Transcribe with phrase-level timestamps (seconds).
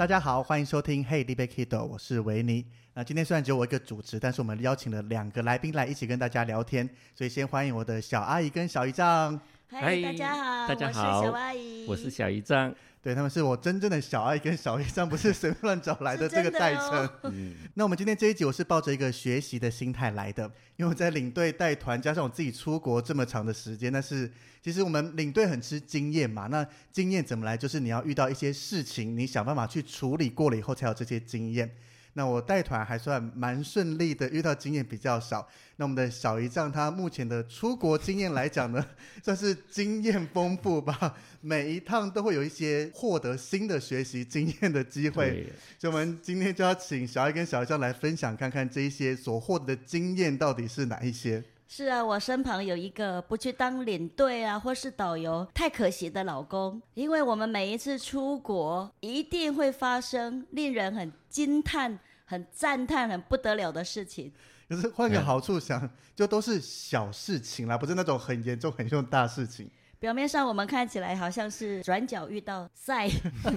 [0.00, 2.64] 大家好，欢迎收听《Hey d b Kido，》，我是维尼。
[2.94, 9.38] 那今天虽然只有我一个主持，但是我们邀请了两个来宾来一起跟大家聊天，所以先欢迎我的小阿姨跟小姨丈。
[9.68, 12.74] 嗨，大家好，大家好，我是小阿姨，我是小姨丈。
[13.02, 17.08] 对，他们是我真正的小爱跟小一，这样，不是随便乱找来的 这个代称。
[17.22, 17.32] 哦、
[17.72, 20.44] 那我们今天这一集，我是抱着一个学习的心态来的，
[20.76, 24.30] 因为我在领队带团，加上我自己出国这么长的时间，但是
[24.62, 26.46] 其实我们领队很吃经验嘛。
[26.48, 27.56] 那经验怎么来？
[27.56, 31.70] 就是你要遇到一些事情，你想办法去处理过了以后，才有这些经验。
[32.14, 35.46] 那我带团还算蛮顺利的，遇到经验比较少。
[35.76, 38.84] 那我们的小姨丈他目前的出国经验来讲呢，
[39.22, 41.16] 算是经验丰富吧。
[41.40, 45.46] 每一趟都会有一些获得新的学习经验的机会。
[45.78, 51.42] 所以，我们今天就要请小阿姨跟小姨丈来分享，看看这一些所获得的经验到底是哪一些。
[51.72, 56.82] 是啊，我身旁有一个不去当领队啊，或是导游，太可惜的老公。
[56.94, 64.32] 因为我们每一次出国，一定会发生令人很惊叹、很赞叹、很不得了的事情。
[64.68, 69.70] 可是换个好处想，就都是小事情啦，不是那种很严重、很重大事情。
[70.00, 73.08] 表面上我们看起来好像是转角遇到赛，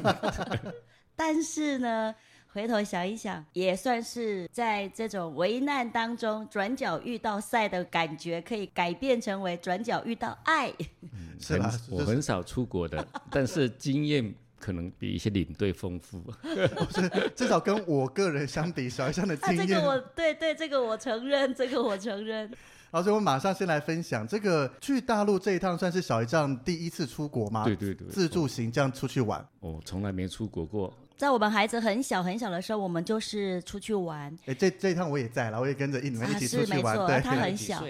[1.17, 2.13] 但是呢。
[2.53, 10.71] 回头想一想，也算是在这种危难当中，转角遇到赛的感觉，可以改变成为转角遇到爱。
[11.01, 11.73] 嗯，是吧？
[11.89, 16.23] 我很少出国的， 但是经验可能比一些领队丰富。
[16.93, 19.63] 是，至少跟我个人相比，小姨丈的经验。
[19.63, 22.41] 啊，这个我对对，这个我承认， 这个我承认。
[22.91, 27.63] 然后，所以我马上先来分享这个去大陆这一趟，算是小一丈第一次出国吗？
[27.65, 29.43] 对对对，自助行这样出去玩。
[29.61, 30.93] 哦，从来没出国过。
[31.23, 34.37] 在我们孩子很小很小的时候，我们就是出去玩。
[34.45, 36.99] 哎，这这一趟我也在了，我也跟着你们一起出去玩。
[36.99, 37.81] 啊、对，他很小。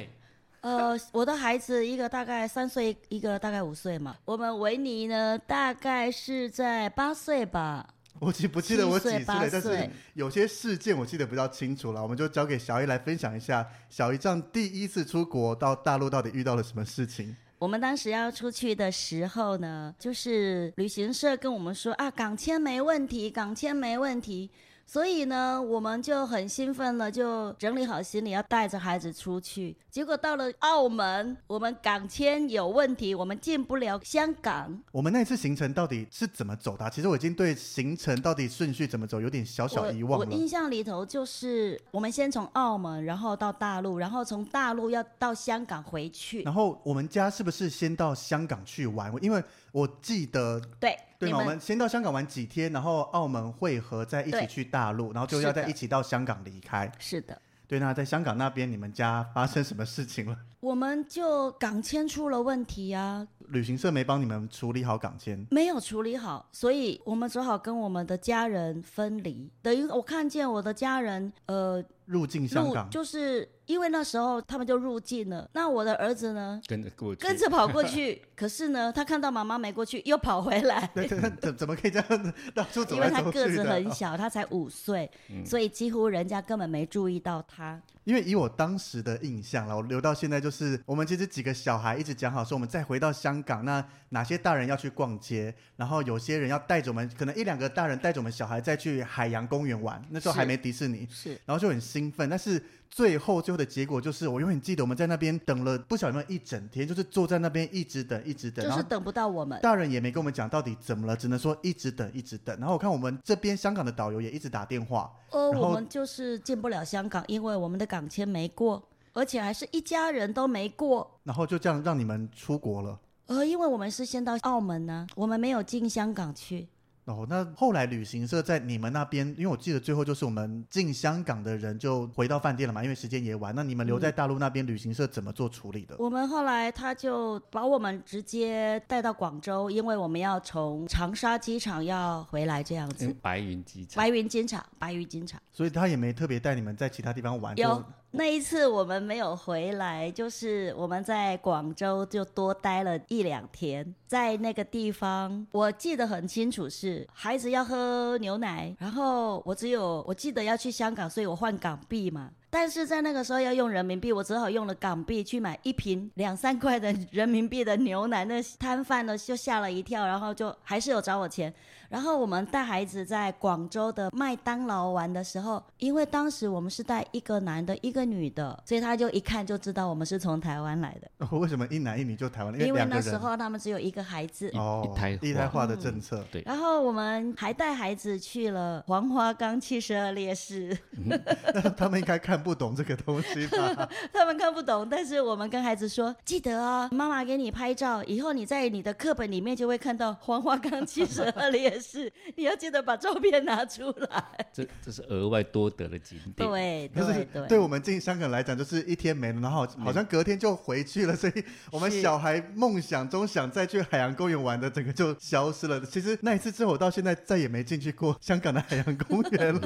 [0.62, 4.16] 呃，我的孩子一个大概三岁，一个大概五岁嘛。
[4.24, 7.84] 我们维尼呢，大概是在八岁吧。
[8.20, 9.26] 我记不记得我几岁？
[9.26, 12.04] 但是有些事件我记得比较清楚了。
[12.04, 17.36] 我们就交给小姨来分享一下，小姨这样第一次出国到大陆到底遇到了什么事情。
[17.64, 24.52] 我们当时要出去的时候呢，就是旅行社跟我们说啊，港签没问题，港签没问题。
[24.86, 29.76] 所以呢，我们就很兴奋了，就整理好行李要带着孩子出去。
[29.90, 34.80] 结果到了澳门，我们港签有问题，我们进不了香港。
[34.92, 36.88] 我们那次行程到底是怎么走的？
[36.90, 40.26] 其实我已经对行程到底顺序怎么走有点小小遗忘了。
[40.26, 46.44] 我，我印象里头就是我们先从澳门，然后到大陆，然后从大陆要到香港回去。
[46.44, 49.12] 然后我们家是不是先到香港去玩？
[49.22, 50.96] 因为我记得对。
[51.26, 51.40] 对嘛？
[51.40, 56.92] 我们先到香港玩几天，然后澳门会合，再一起去大陆，然后就要再一起到香港离开。
[57.00, 57.40] 是的。
[57.68, 60.38] 对，那在香港那边，你们家发生什么事情了？
[60.64, 63.28] 我们就港签出了问题啊。
[63.50, 69.52] 旅行社没帮你们处理好港签，没有处理好，所以我们只好跟我们的家人分离。
[69.62, 75.46] 等于我看见我的家人，呃，入境香港，就是因为那时候他们就入境了。
[75.52, 76.62] 那我的儿子呢？
[76.66, 78.22] 跟着过去，跟着跑过去。
[78.34, 80.90] 可是呢，他看到妈妈没过去，又跑回来。
[80.96, 81.06] 对，
[81.42, 82.96] 怎怎么可以这样子到处走走？
[82.96, 87.82] 因为他个子很小，他才五岁，嗯，所以几乎人家根本没注意到他。
[88.04, 102.62] 因为以我当时的印象了，我留到现在就是，我们其实几个小孩一直讲好说，我们再回到香港，那哪些大人要去逛街，然后有些人要带着我们，可能一两个大人带着我们小孩再去海洋公园玩，那时候还没迪士尼，是，然后就很兴奋，但是。
[102.96, 109.60] 最后，最后的结果就是，我永远记得我们在那边等了不晓得一整天，就是坐在那边一直等，一直等，就是等不到我们。
[109.62, 112.56] 大人也没跟我们讲到底怎么了，只能说一直等，一直等。
[112.60, 115.12] 然后我看我们这边香港的导游也一直打电话。
[115.32, 121.20] 呃，我们就是进不了香港，因为我们的港签没过，而且还是一家人都没过。
[121.24, 123.00] 然后就这样让你们出国了。
[123.26, 126.68] 呃，因为我们是先到澳门呢，我们没有进香港去。
[127.06, 133.54] 哦，那后来旅行社在你们那边，因为我记得最后就是我们进香港的人就回到饭店了嘛，因为时间也晚。
[133.54, 135.96] 那你们留在大陆那边，旅行社怎么做处理的？
[136.00, 143.14] 我们后来他就把我们直接带到广州，因为我们要从长沙机场要回来这样子。
[143.22, 144.02] 白云机场。
[144.02, 145.42] 白云机场，白云机场。
[145.52, 147.58] 所以他也没特别带你们在其他地方玩。
[147.58, 147.84] 有。
[148.16, 162.30] 那一次我们没有回来，就是我们在广州就多待了一两天，在那个地方，我记得很清楚是孩子要喝牛奶，然后我只有我记得要去香港，所以我换港币嘛。
[162.54, 168.24] 但是在那个时候要用人民币，我只好用了港币去买一瓶两三块的人民币的牛奶。
[168.26, 171.52] 那摊贩呢就吓了一跳，然后就还是有找我钱。
[171.90, 181.10] 然后我们带孩子在广州的麦当劳玩的时候，因为当时我们是带一个男的，一个女的，所以他就一看就知道我们是从台湾来的。
[181.20, 182.54] 哦， 为什么一男一女就台湾？
[182.54, 186.20] 因为，因为那时候他们只有一个孩子，哦，一胎一胎化的政策。
[186.20, 186.44] 嗯、对。
[186.46, 190.78] 然后我们还带孩子去了黄花岗七十二烈士。
[191.76, 192.43] 他们应该看。
[192.44, 193.90] 不懂这个东西吧？
[194.12, 204.24] 他们看不懂，但是我们跟孩子说，记得哦，妈妈给你拍照，以后你在你的课本里面就会看到黄花岗七十二烈士，你要记得把照片拿出来。
[204.52, 206.50] 这这是额外多得的景点。
[206.50, 215.80] 对，对，对，对，对我们进香港来讲，就是一天没了，然后好像隔天就回去了，所以我们小孩梦想中想再去海洋公园玩的，整个就消失了。
[215.86, 219.62] 其实那一次之后，我到现在再也没进去过香港的海洋公园了，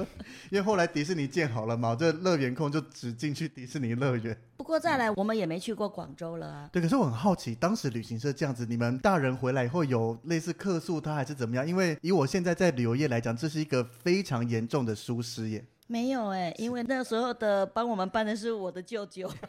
[0.52, 2.67] 因为后来迪士尼建好了嘛，这乐园控。
[2.72, 4.38] 就只进去迪士尼乐园。
[4.58, 6.70] 不过再来，我们也没去过广州了啊。
[6.72, 11.68] 对，可是我很好奇，当时旅行社这样子，你们大人回来以后有类似客诉他还是怎么样？
[11.68, 15.66] 因为以我现在在旅游业来讲，这是一个非常严重的疏失耶。
[15.88, 19.32] 没有哎，因为那时候的帮我们办的是我的舅舅。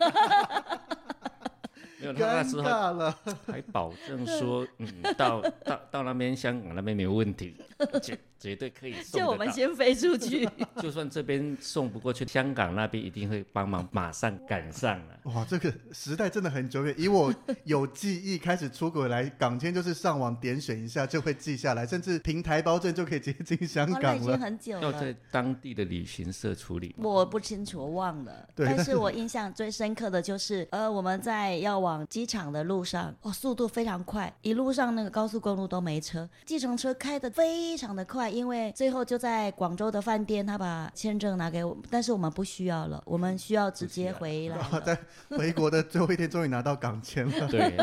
[2.01, 3.13] 没有，他那时候
[3.45, 4.87] 还保证说， 嗯，
[5.17, 7.57] 到到到那边香港那边没有问题。
[8.39, 10.49] 绝对可以送，就我们先飞出去，
[10.81, 15.21] 就算这边送不过去，香港那边一定会帮忙，马上赶上了。
[15.25, 16.95] 哇，这个时代真的很久远。
[16.97, 24.23] 以我有记忆开始出国来，港签就是上网点选一下就会记下来，甚至凭台胞证就可以接进香港了。
[24.23, 26.95] 已经很久了，要在当地的旅行社处理。
[26.99, 28.49] 我不清楚，我忘了。
[28.55, 38.28] 对，但是我印象最深刻的就是，呃，我们在要往机场的路上，哦，速度非常快，一路上那个高速公路都没车，计程车开的非常的快。
[38.29, 44.59] 因为最后就在广州的饭店，他把签证拿给我，但是我们不需要了，我们需要直接回来。
[44.81, 44.99] 在
[45.37, 47.49] 回国的最后一天，终于拿到港签了。
[47.49, 47.75] 对，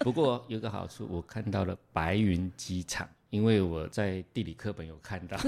[0.00, 5.36] 不过有个好处，我看到了白云机场，因为我在地理课本有看到。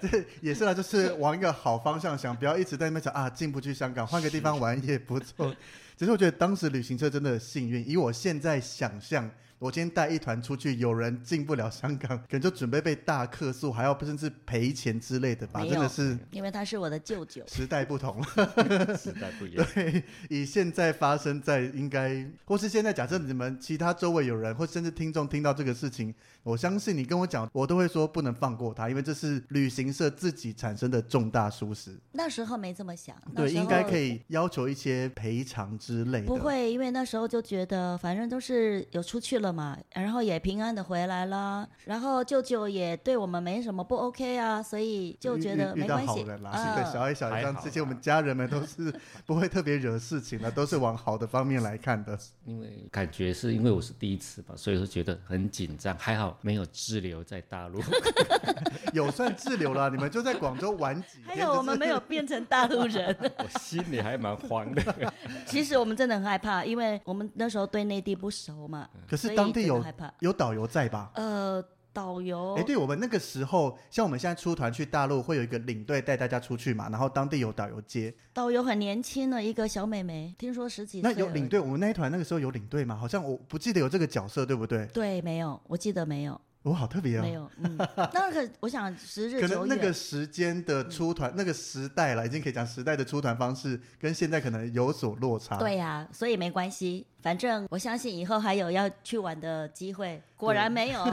[0.00, 5.54] 这也是啦，就是往一个好方向想，不要一直在那边想啊，进不去香港，换个地方玩也不错。
[6.02, 9.30] 其实我觉得当时旅行社真的幸运，以我现在想象。
[9.60, 15.64] 我今天带一团出去，有人进不了香港， 可能就准备被大客诉，还要甚至赔钱之类的吧？
[15.64, 17.44] 真的是，因为他是我的舅舅。
[17.46, 19.64] 时代不同了，时代不一样。
[19.72, 26.12] 对，以现在发生在应该，或是现在假设你们其他周围有人，或甚至听众听到这个事情，
[26.42, 31.96] 我相信你跟我讲，我都会说不能放过他，因为这是旅行社自己产生的重大疏失。
[32.10, 36.26] 那时候没这么想，对，应该可以要求一些赔偿之类的。
[36.26, 39.52] 不会，因为那时候就觉得反正都是有出去了。
[39.52, 46.04] 嘛，然后也平安的回来了，然后舅舅也对我们没什么不 OK 啊，所以就觉得没关系。
[46.04, 48.90] 遇到好人啦，啊、对，小爱小 A 这些我们家人们都是
[49.26, 52.18] 不会特别惹事情的，都是往好的方面来看的。
[52.46, 57.78] 因为感觉是因为我是第一次吧，所以说觉得很紧张，还好没有滞留在大陆
[58.94, 65.12] 有算滞留了，你们就在广州玩几天，还有我们没有变成大陆人，我心里还蛮慌的。
[65.44, 69.32] 其实我们真的很害怕，因为我们那时候对内地不熟嘛，可是。
[69.34, 69.84] 当地有
[70.20, 71.10] 有导游在吧？
[71.14, 72.54] 呃，导游。
[72.54, 78.14] 哎，对，我们那个时候，像我们现在出团去大陆，会有一个领队带大家出去嘛，然后当地有导游接。
[78.32, 81.10] 导游很年轻的一个小妹妹，听说十几岁。
[81.10, 81.58] 那有领队？
[81.58, 82.94] 我们那一团那个时候有领队吗？
[82.94, 84.86] 好像我不记得有这个角色，对不对？
[84.86, 86.40] 对，没有，我记得没有。
[86.62, 87.22] 我好特别啊！
[87.22, 87.76] 没有，嗯，
[88.12, 95.56] 那个我想时日可能那个时间的出团，那个时代了，已经可以讲时代的出团方式跟现在可能有所落差。
[95.56, 100.22] 对呀，所以没关系，反正我相信以后还有要去玩的机会。
[100.36, 101.04] 果然没有，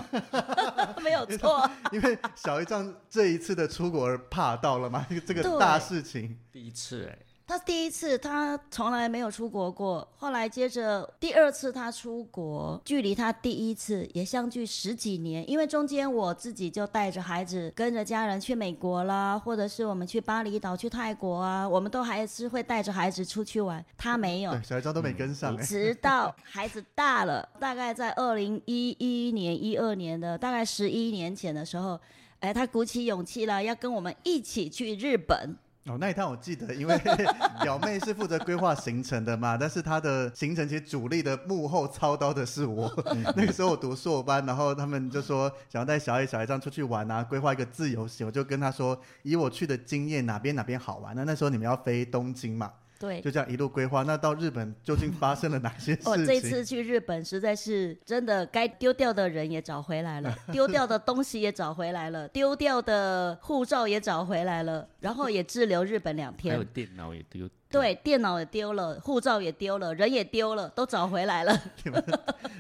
[1.04, 1.68] 没有 错。
[1.92, 5.08] 因为小姨丈这一次的出国而怕到了嘛？
[5.26, 7.18] 这个大事情，第一次哎。
[7.50, 10.08] 他第一次，他从来没有出国过。
[10.16, 15.50] 后来接着第二次他出国，距离他第一次也相距十几年。
[15.50, 23.84] 因为中间我自己就带着孩子，跟着家人去美国啦，或者是我们去巴厘岛、去泰国啊，我们都还是会带着孩子出去玩。
[23.98, 25.58] 他没有，对，小孩子都没跟上。
[25.58, 32.00] 直到孩子大了，大概在二零一一年、一二年的大概十一年前的时候，
[32.42, 35.58] 哎，他鼓起勇气了，要跟我们一起去日本。
[35.90, 36.96] 哦，那一趟我记得，因为
[37.64, 42.92] 表妹是负责规划行程的嘛，但是她的行程其实主力的幕后操刀的是我。
[43.36, 51.16] 那个时候我读硕班，然后他们就说想要带小 A、小 A 这样出去玩啊，规划一个自由行，我就跟他说，以我去的经验，哪边哪边好玩。
[51.16, 52.72] 那那时候你们要飞东京嘛。
[53.00, 54.04] 对，就这样一路规划。
[54.04, 56.12] 那到日本究竟发生了哪些事情？
[56.12, 66.54] 哦，这次去日本实在是真的，该丢掉的人也找回来了， 丢掉的东西也找回来了，丢掉的护照也找回来了，然后也滞留日本两天。
[66.54, 67.50] 还有电脑也丢。
[67.72, 71.56] 对，电脑也丢了，护照也丢了，人也丢了，都找回来了。
[71.84, 72.04] 你们，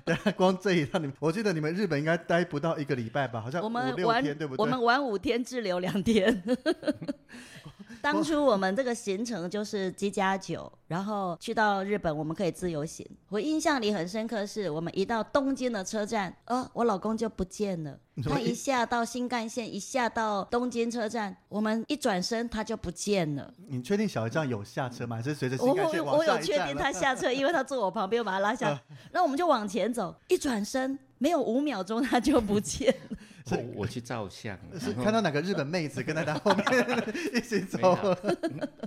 [0.05, 3.41] 对，光这一趟，你们，我记得你们日本应该待不到一个礼拜吧？
[3.41, 4.63] 好像五六天，对不对？
[4.63, 6.43] 我们玩五天，滞留两天。
[8.01, 13.05] 当初我们这个行程就是机加酒，然后去到日本，我们可以自由行。
[13.29, 17.99] 我印象里很深刻，是我们一到东京的车站，哦，我老公就不见了。
[18.23, 23.53] 他一下到新干线，一下到东京车站，我们一转身他就不见了。
[23.67, 25.17] 你确定小姨这样有下车吗？
[25.17, 26.03] 还是随着新干线？
[26.03, 28.79] 我我有确定他下车，因为他坐我旁边，我把他拉下。
[29.11, 33.17] 那我们就往前走，一转身没有五秒钟他就不见了。
[33.51, 36.65] 我我去照相，是看到哪个日本妹子跟在他后面
[37.33, 37.97] 一起走。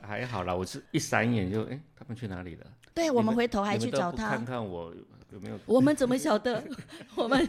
[0.03, 2.67] 还好啦，我是一闪眼就哎，他们去哪里了？
[2.95, 4.95] 对，我们回头还去找他，看看我
[5.33, 5.59] 有没有。
[5.67, 6.63] 我们怎么晓得？
[7.17, 7.49] 我们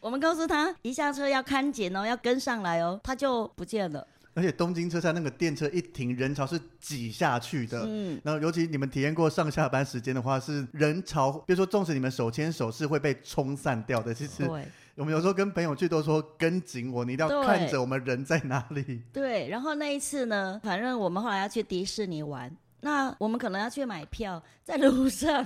[0.00, 4.06] 我们告诉他，一下车要看紧哦，要跟上来哦，他就不见了。
[4.34, 7.84] 而且东京车站那个电车一停，人潮是挤下去的。
[7.86, 14.14] 嗯，然后尤其你们体验过上下班时间的话，是人潮，比如说纵使你们手牵手是会被冲散掉的。
[14.14, 14.46] 其实。
[14.46, 14.64] 对。
[14.94, 18.82] 我们有时候跟朋友去都说跟紧我，你一定要看着我们人在哪里。
[19.12, 25.44] 对，对，然后那一次呢，反正我们后来要去迪士尼玩，那我们可能要去买票， 在路上，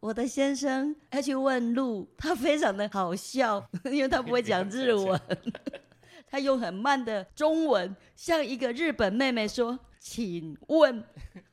[0.00, 5.20] 我的先生要去问路，他非常的好笑， 因为他不会讲日文，
[6.30, 11.02] 他用很慢的中文向一个日本妹妹说：“请问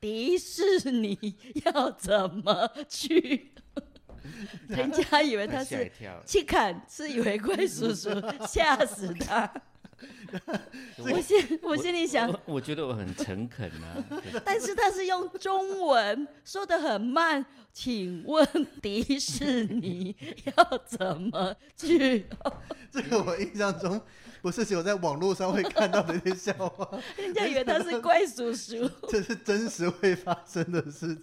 [0.00, 3.52] 迪士尼要怎么去？”
[4.68, 5.90] 人家以为他是
[6.26, 8.10] 去看，是以为怪叔叔，
[8.46, 9.50] 吓死他。
[10.98, 14.04] 我心我心里想，我觉得我很诚恳啊。
[14.44, 18.46] 但是他是用中文说的很慢，请问
[18.82, 20.14] 迪士尼
[20.44, 22.26] 要怎么去？
[22.92, 23.98] 这个我印象中
[24.42, 26.98] 不是只有在网络上会看到的一些笑话。
[27.16, 31.16] 人家以为他是怪叔叔，这是真实会发生的事。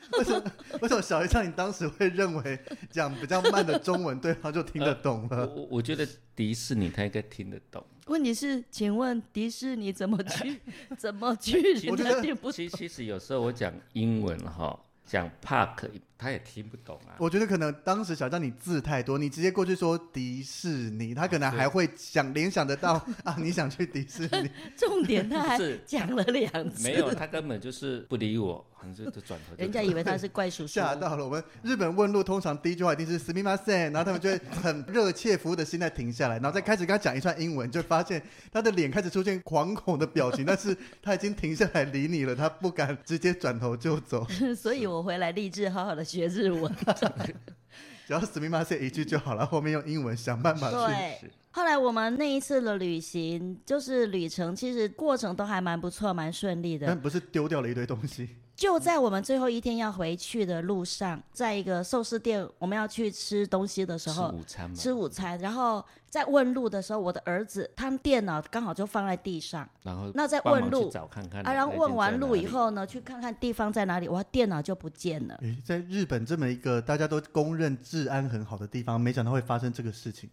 [0.18, 0.52] 为什么？
[0.82, 2.58] 为什么小一像你当时会认为
[2.90, 5.46] 讲比较慢的中文，对方就听得懂了？
[5.54, 7.84] 我我觉得迪士尼他应该听得懂。
[8.06, 10.60] 问题是，请问迪士尼怎么去？
[10.98, 11.88] 怎么去？
[11.90, 15.88] 我觉得其其实有时候我讲英文哈，讲 park。
[16.19, 17.15] 他也听不懂啊！
[17.17, 24.49] 我觉得可能当时小张你字太多，你直接过去说迪士尼，他可能还会想联想得到 啊，你想去迪士尼。
[24.77, 29.55] 重点他还讲了两次，没有，他根本就是不理我，好像就转头。
[29.57, 31.25] 人家以为他是怪叔叔，吓到了。
[31.25, 38.21] 我们日本问路通常第一句话一定是すみません，然后他们就会很热切服务的心态停下来，然后再开始跟他讲一串英文，就发现
[38.53, 44.25] 他的脸开始出现惶恐的表情， 但是他已经停下来理你了，他不敢直接转头就走。
[44.55, 46.05] 所以我回来立志好好的。
[46.09, 46.71] 学日文，
[48.07, 50.75] 只要すみません一句就好了，后面用英文想办法去。
[50.75, 56.87] 对，后来我们那一次的旅行，就是旅程，其实过程都还蛮不错，蛮顺利的。
[56.87, 58.29] 但不是丢掉了一堆东西。
[58.60, 65.38] 就在我们最后一天要回去的路上，在一个寿司店，我们要去吃东西的时候，吃午餐，吃午餐。
[65.38, 75.36] 然后在问路的时候，我的儿子他们电脑刚好就放在地上，然后那在问路找看看啊，然后问完路以后呢，去看看地方在哪里，哇，电脑就不见了。
[75.40, 80.28] 诶，在日本这么一个大家都公认治安很好的地方，没想到会发生这个事情。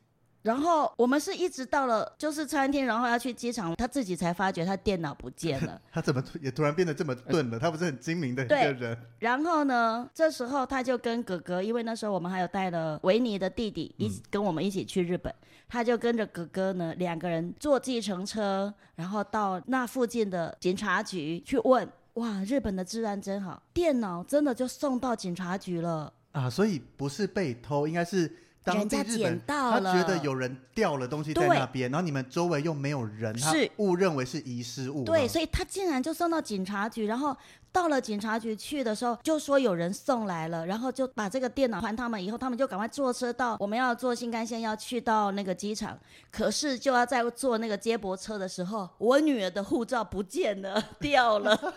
[0.47, 5.81] 然后我们是一直到了就是餐厅，然后要去机场，他自己才发觉他电脑不见了。
[5.91, 7.59] 他怎么也突然变得这么钝了？
[7.59, 8.79] 他不是很精明的一个人。
[8.79, 8.97] 对。
[9.19, 21.85] 然后呢，这时候他就跟哥哥，因为那时候我们还有带了维尼的弟弟一起跟我们一起去日本，嗯、他就跟着哥哥呢两个人坐计程车，然后到那附近的警察局去问。
[22.13, 26.13] 哇，日本的治安真好，电脑真的就送到警察局了。
[26.31, 28.33] 啊，所以不是被偷，应该是。
[28.67, 35.05] 当地日本他觉得有人掉了东西在那边，然后你们周围又没有人，他误认为是遗失物。
[35.05, 37.35] 对，所以他竟然就送到警察局，然后
[37.71, 45.97] 到了警察局去的时候，就说有人送来了，然后就把这个电脑还他们，以后他们就赶快坐车到我们要坐新干线要去到那个机场，
[46.29, 51.57] 可是就要在坐那个接驳车的时候，我女儿的护照不见了， 掉了。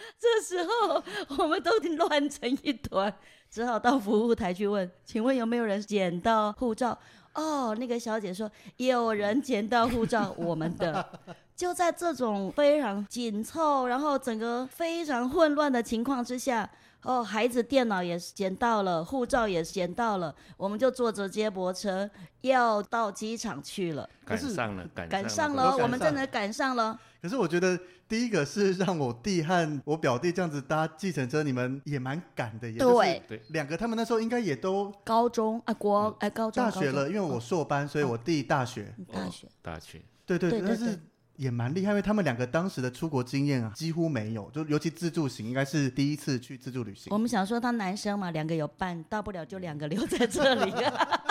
[0.18, 1.02] 这时候
[1.36, 3.14] 我们都乱成一团，
[3.50, 6.96] 只好到服务台去问，请问有没有人捡到护照？
[7.34, 11.04] 哦，那个小姐说有人捡到护照，我们的。
[11.54, 16.68] 就在这种非常紧凑，然后整个非常混乱的情况之下，
[17.02, 22.08] 哦，孩子电脑也捡到了，护照也捡到了，我们就坐着接驳车
[22.40, 24.08] 要到机场去了。
[24.24, 26.98] 赶上了，赶赶上了，我们真的赶上了。
[27.20, 27.78] 可是我觉得
[28.10, 38.92] 第一个是让我弟和我表弟这样子搭计程车，你们也蛮赶的，也对对，两个他们那时候应该也都高中啊，国哎高中大学了，因为我硕班，所以我弟大学。
[39.12, 40.98] 大学大学，对对对，但是
[41.36, 47.12] 也蛮厉害，因为他们两个当时的出国经验啊几乎没有，就尤其自助行应该是第一次去自助旅行。
[47.12, 50.74] 我们想说他男生嘛，两个有伴，大不了就两个留在这里。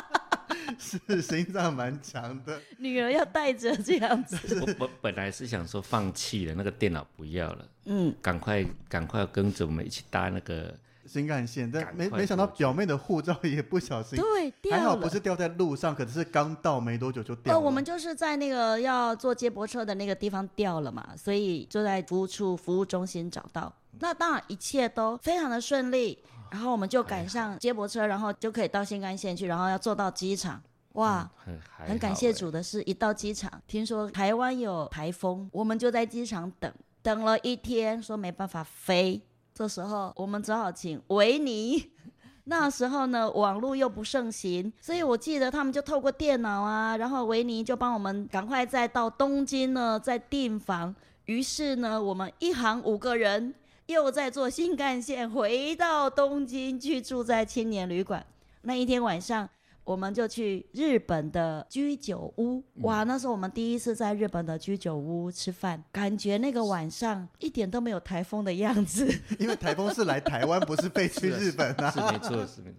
[1.07, 4.63] 是心脏蛮强的，女儿要带着这样子。
[4.79, 10.73] 我我本来是想说放弃了那个电脑不要了，嗯，赶快赶快跟着我们一起搭那个
[11.05, 17.59] 新干线，但没没想到表妹的护照也不小心，对，掉了，还好不是掉在路上，可是刚到没多久就掉了。
[17.59, 23.71] 哦，我们就是在那个要坐接驳车的那个地方掉了嘛，所以就在服务处服务中心找到。
[23.99, 26.17] 那当然一切都非常的顺利。
[26.51, 30.59] 然后我们就赶上接驳车，然后就可以到新干线去，然后要坐到机场。
[30.99, 39.21] 哇，嗯、很感谢主的是，一到机场，听说台湾有台风，我们就在机场等，等了一天，说没办法飞。
[39.53, 41.91] 这时候我们只好请维尼。
[42.45, 50.95] 那时候呢，网络又不盛行，所以我记得他们就透过电脑啊，然后维尼就帮我们赶快再到东京呢，再订房。
[51.25, 53.55] 于是呢，我们一行五个人。
[53.89, 58.23] 又在坐新干线回到东京去住在青年旅馆。
[58.61, 59.49] 那一天晚上，
[59.89, 62.63] 我们就去日本的居酒屋。
[62.81, 69.11] 哇，那是我们第一次在日本的居酒屋吃饭，感觉那个晚上一点都没有台风的样子。
[69.39, 71.89] 因为台风是来台湾，不是飞去日本啊。
[71.89, 72.77] 是没错，是没错。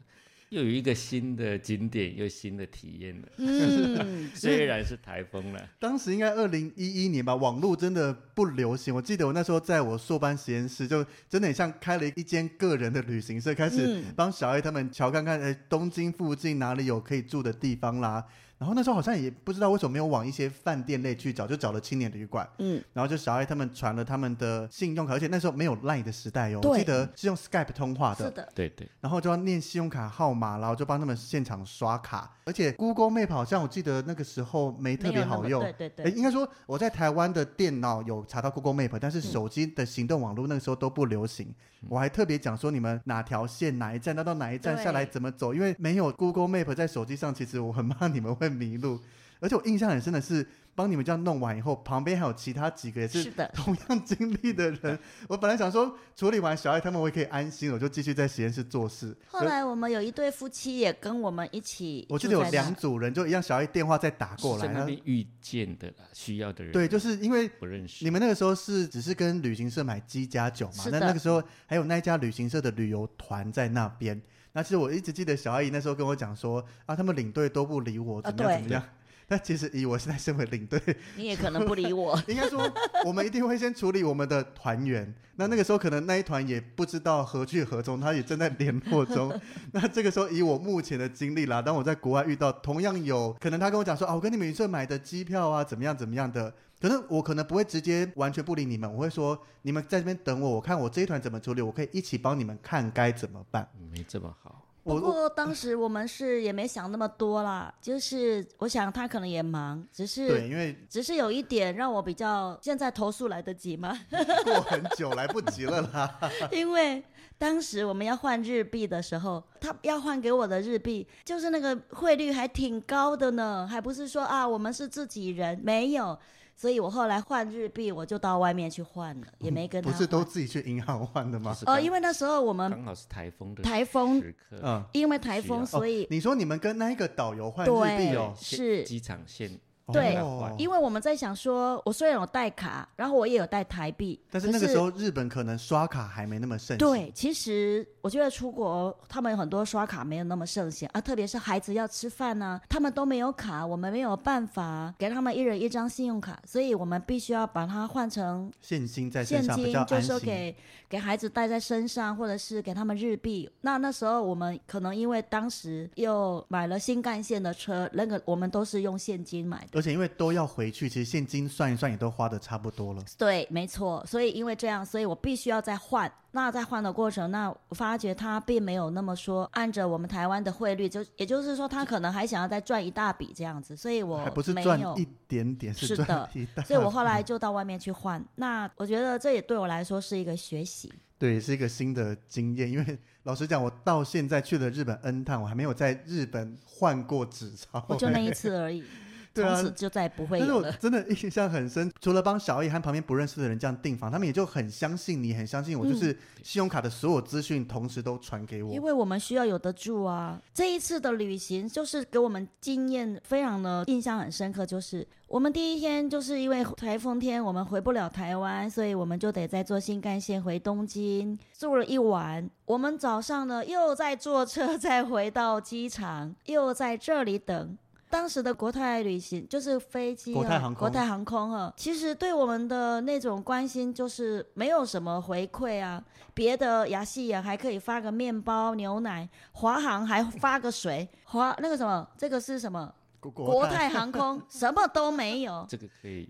[0.51, 3.29] 又有一个新的景点，又新的体验了。
[3.37, 5.69] 嗯， 虽然是台风了。
[5.79, 8.93] 当时应该二零一一年吧，网络真的不流行。
[8.93, 18.27] 我记得我那时候在我硕班实验室，就真的很像开了一间个人的旅行社，开始帮小 A 他们瞧看看，哎，东京附近哪里有可以住的地方啦。
[18.61, 22.47] 然后那时候好像也不知道为什么没有往一些饭店类去找，就找了青年旅馆。
[22.59, 28.27] 嗯，然后就小爱他们传了他们的信用卡，而且那时候没有 Line 的时代哟、哦，我记得是用 Skype 通话的。
[28.27, 28.87] 是的，对对。
[29.01, 32.37] 然后就要念信用卡号码，然后就帮他们现场刷卡。
[32.51, 35.63] 而且 Google Map 好像我记得那个时候没特别好用。
[35.63, 36.07] 对对对。
[36.07, 41.47] 哎，应该说我在台湾的电脑有查到 Google Map，但是手机的行动网络那个时候都不流行。
[41.83, 48.99] 嗯、我还特别讲说你们哪条线哪一站，到到哪一站下来怎么走，因为没有 Google Map 在手机上，其实我很怕你们会迷路。
[49.41, 54.99] 而且我印象很深的是，帮你们这样弄完以后，旁边还有其他几个也是 同样经历的人。
[55.29, 59.17] 我本来想说处理完小爱他们，我也可以安心，我就继续在实验室做事。
[59.29, 66.73] 后来我们有一对夫妻也跟我们一起，我记得有两组人就一样，小爱电话再打过来，那边遇见的需要的人。
[66.73, 68.05] 对，就是因为不认识。
[68.05, 70.85] 你们那个时候是只是跟旅行社买机加酒嘛？
[70.91, 74.21] 那那个时候还有那一家旅行社的旅游团在那边。
[74.53, 78.83] 那其实我一直记得小阿姨那时候跟我讲说啊，他们领队都不理我，怎么样怎么样。
[79.31, 80.81] 那其实以我现在身为领队，
[81.17, 82.21] 你也可能不理我。
[82.27, 82.69] 应该说，
[83.07, 85.15] 我们一定会先处理我们的团员。
[85.37, 89.33] 那那个时候可能那一团也不知道何去何从，他也正在联络中。
[89.71, 103.69] 那这个时候以我目前的经历啦，当我在国外遇到同样有可能他跟我讲说啊，我跟你们旅社买的机票啊，怎么样怎么样的，可是我可能不会直接完全不理你们，我会说你们在这边等我，我看我这一团怎么处理，我可以一起帮你们看该怎么办。
[103.93, 104.67] 没这么好。
[104.83, 113.99] 不过当时我们是也没想那么多啦，就是我想他可能也忙，只是对，因为只是有一点让我比较，现在投诉来得及吗？
[114.45, 116.19] 过很久来不及了啦。
[116.51, 117.05] 因为
[117.37, 126.19] 当时我们要换日币的时候，他要换给我的日币，就是那个汇率还挺高的呢，还不是说啊我们是自己人，没有。
[126.61, 129.91] 所以我后来换日币，我就到外面去换了，也没跟他。
[129.91, 131.57] 不是都自己去银行换的吗？
[131.65, 139.59] 哦，因为那时候我们刚好是台风的台风时刻，嗯，因为台风，所以你说你们跟那一个导游换日币哦，是机场线
[139.93, 140.17] 对，
[140.59, 146.79] 因为我们在想说，我虽然有带卡，然后我也有带台币，但是那个时候日本可能刷卡还没那么盛行。
[146.79, 160.55] 对，其实我觉得出国他们有很多刷卡没有那么盛行啊，特别是孩子要吃饭呢、啊，他们都没有卡，我们没有办法给他们一人一张信用卡，所以我们必须要把它换成现金在身上比较安心，就是说给
[160.89, 163.49] 给孩子带在身上，或者是给他们日币。
[163.61, 169.80] 那那时候我们可能因为当时又买了新干线的车，那个我们都是用现金买的。
[169.81, 173.03] 而且因为都要回去，其实现金算一算也都花的差不多了。
[173.17, 174.05] 对，没错。
[174.07, 176.13] 所以因为这样，所以我必须要再换。
[176.33, 183.75] 那在换的过程，那我发觉他并没有那么说按着我们台湾的汇率，就也就是说他可能还想要再赚一大笔这样子。
[183.75, 186.67] 所以我还不是赚一点点，是赚一大笔。
[186.67, 188.23] 所以我后来就到外面去换。
[188.35, 192.71] 那我觉得这也对我来说是一个学习，对，是一个新的经验。
[192.71, 198.85] 因为老实讲，我到现在去了日本 N 趟，我还没有在日本换过纸钞，我就那一次而已。
[199.33, 200.63] 对啊，就再也不会有了。
[200.63, 208.73] 但是我真的印象很深，除了帮小 A 和旁边不认识的人这样订房，他们也就很相信你，很相信我，就是信用卡的所有资讯同时都传给我。
[208.75, 210.41] 因为我们需要有得住啊。
[210.53, 222.49] 这一次的旅行就是给我们经验非常的印象很深刻，就是我们第一天就是因为台风天，我们回不了台湾，所以我们就得再坐新干线回东京，住了一晚。
[222.67, 227.79] 我们早上呢又在坐车 再回到机场，又在这里等。
[228.11, 236.03] 当时的国泰旅行就是飞机啊，国泰航空，国泰航空啊，其实对我们的那种关心就是没有什么回馈啊。
[236.35, 242.93] 别的亚细亚还可以发个面包、牛奶，华航还发个水，华那个什么，这个是什么？
[243.21, 245.65] 国泰，国泰航空什么都没有。
[245.71, 246.29] 这个可以。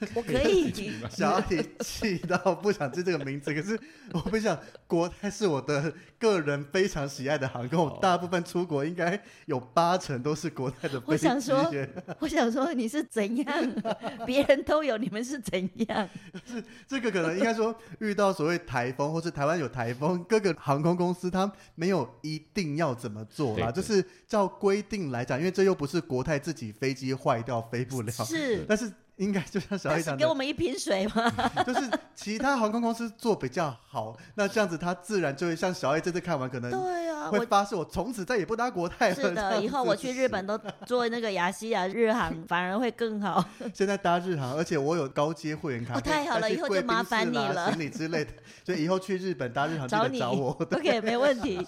[0.14, 0.72] 我可以，
[1.10, 3.78] 小李气到不想记这个名字，可是
[4.12, 11.12] 我不想国泰是我的个人非常喜爱的航空，我大部分出国应该有八成都是国泰的飞机。
[11.12, 11.74] 我想说，
[12.20, 13.46] 我想说你是怎样？
[14.24, 16.08] 别人都有，你们是怎样？
[16.46, 28.90] 是这个可能应该说遇到所谓台风，或是台湾有台风，各个航空公司它没有一定要怎么做啦，就是照规定来讲，因为这又不是国泰自己飞机坏掉飞不了，是，但是。
[29.20, 31.30] 应该就像小爱讲的，给我们一瓶水吗？
[31.66, 39.14] 就是其他航空公司做比较好，那这样子他自然就会像小爱这次看完，可能对啊，会发誓我从此再也不搭国泰了。
[39.14, 43.44] 是的，以后我去日本都坐那个亚细亚日航，反而会更好。
[43.74, 48.32] 现在搭日航，而且我有高阶会员卡，哦，太好了，以后就麻烦你了，行李之类的，
[48.64, 50.50] 所以以后去日本搭日航就得找我。
[50.72, 51.66] OK，没问题。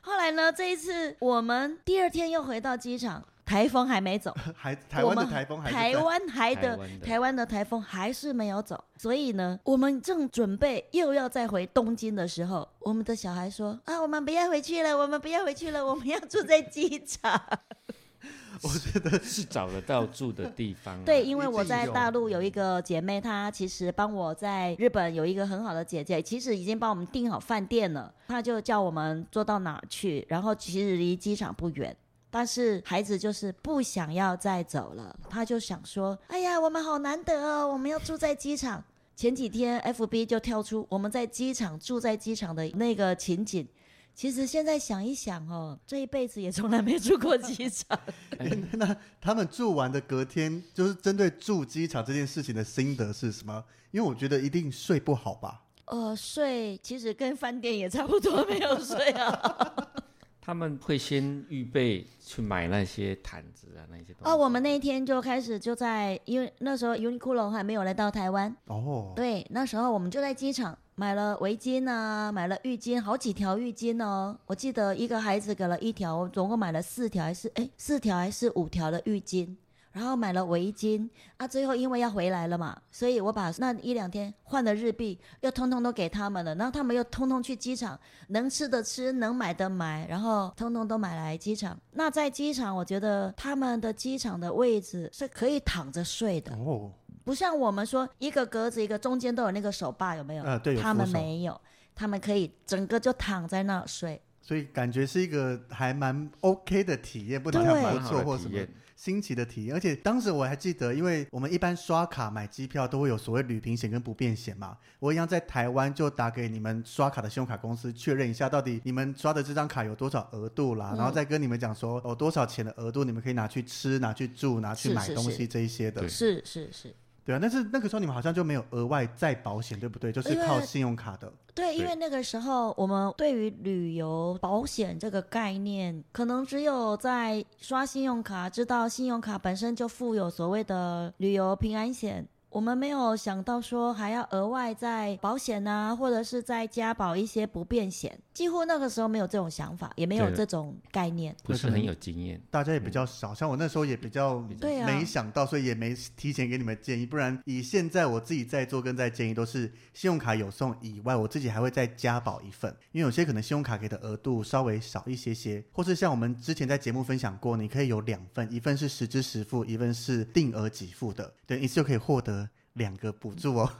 [0.00, 3.22] 后来呢，这一次我们第二天又回到机场。
[3.48, 17.40] 台风还没走， 还台湾的台风还台湾还的台湾的台风还是没有走，所以呢，我们正准备又要再回东京的时候，我们的小孩说啊，我们不要回去了，我们不要回去了，我们要住在机场。
[18.60, 21.02] 我觉得 是找得到住的地方啊。
[21.06, 31.96] 对，因为我在大陆有一个姐妹，她其实帮我在日本有一个很好的姐姐，其实已经帮我们订好饭店了，她就叫我们坐到哪儿去，然后其实离机场不远。
[32.30, 38.84] 但是孩子就是不想要再走了，他就想说：“哎呀，我们好难得哦，我们要住在机场。”
[39.16, 43.66] 前几天 FB 就跳出我们在机场住在机场的那个情景。
[44.14, 47.98] 其实现在想一想哦，这一辈子也从来没住过机场。
[48.72, 53.64] 那他们住完的隔天，就是针对住机场这件事情的心得是什么？
[53.90, 55.62] 因为我觉得一定睡不好吧。
[55.86, 59.74] 呃，睡其实跟饭店也差不多，没有睡啊。
[60.48, 64.24] 他们会先预备去买那些毯子啊，那些东西。
[64.24, 68.56] 哦，我们那一天就开始就在，因为那时候 Uniqlo 还没有来到台湾。
[68.64, 69.12] 哦。
[69.14, 74.34] 对，那时候我们就在机场买了围巾啊，买了浴巾，好几条浴巾哦。
[74.46, 79.54] 我记得一个孩子给了一条，我总共买了四条还是哎四条还是五条的浴巾。
[79.98, 81.08] 然后买了围巾。
[81.38, 91.76] 啊，最后因为要回来了嘛，所以我把那一两天换的日币又通通都给他们了，然后他们又通通去机场，能吃的吃，能买的买，然后通通都买来机场。
[91.90, 96.54] 那在机场，我觉得他们的机场的位置是可以躺着睡的。
[96.54, 96.92] 哦，
[97.24, 100.44] 不像我们说一个格子一个中间都有那个手把，有没有？
[100.44, 101.60] 啊，对，他们没有，
[101.94, 108.58] 他们可以整个就躺在那睡，所以感觉是一个还蛮 OK 的体验，不能讲不错或什么。
[108.96, 126.08] 新奇的体验，而且当时我还记得，因为我们一般刷卡买机票都会有所谓旅平险跟不便险嘛，我一样在台湾就打给你们刷卡的信用卡公司确认一下，到底你们刷的这张卡有多少额度啦，嗯、然后再跟你们讲说哦多少钱的额度，你们可以拿去吃、拿去住、拿去买东西这一些的。
[126.08, 126.92] 是是是。
[127.28, 130.10] 对啊，但是那个时候你们好像就没有额外再保险，对不对？
[130.10, 131.30] 就是靠信用卡的。
[131.54, 142.26] 对，因为那个时候我们对于旅游保险这个概念，可能只有在刷信用卡，知道信用卡本身就附有所谓的旅游平安险。
[142.50, 153.34] 我们没有想到说还要额外再保险啊，或者是再加保一些不便险，几乎那个时候没有这种想法，也没有这种概念，不是很有经验，大家也比较少。
[153.34, 154.40] 像我那时候也比较
[154.86, 157.04] 没想到，所以也没提前给你们建议。
[157.04, 172.47] 不然以现在我自己在做跟在建议都是信用卡有送以外，我自己还会再加保一份，因为有些可能信用卡给的额度稍微少一些些，或是像我们之前在节目分享过，你可以有两份，一份是实支实付，一份是定额给付的，对，一次就可以获得。
[172.78, 173.70] 两个补助哦，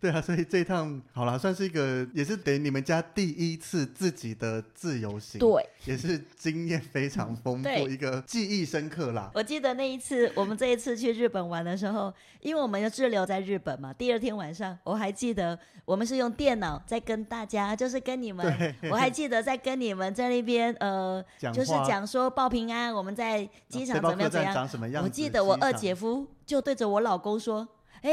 [0.00, 9.30] 对啊，所以这一趟好了，算是一个，也是等于你们家第一次自己的自由行，对，也是经验非常丰富，一个记忆深刻啦。
[9.34, 26.26] 我记得那一次，我们这一次去日本玩的时候，因为我们要滞留在日本嘛，第二天晚上我还记得，我们是用电脑在跟大家，就是跟你们，我还记得在跟你们在那边呃，就是讲说报平安，我们在机场怎么样怎样，我记得我二姐夫。
[26.48, 27.68] 就对着我老公说
[28.02, 28.10] ：“哎，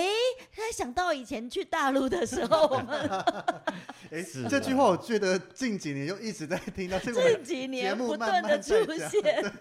[0.51, 3.09] 他想到以前去大陆的时候，我们
[4.11, 8.73] 哎，这句话我觉得近几年就一直在听到，这个近几年不断的出
[9.09, 9.53] 现。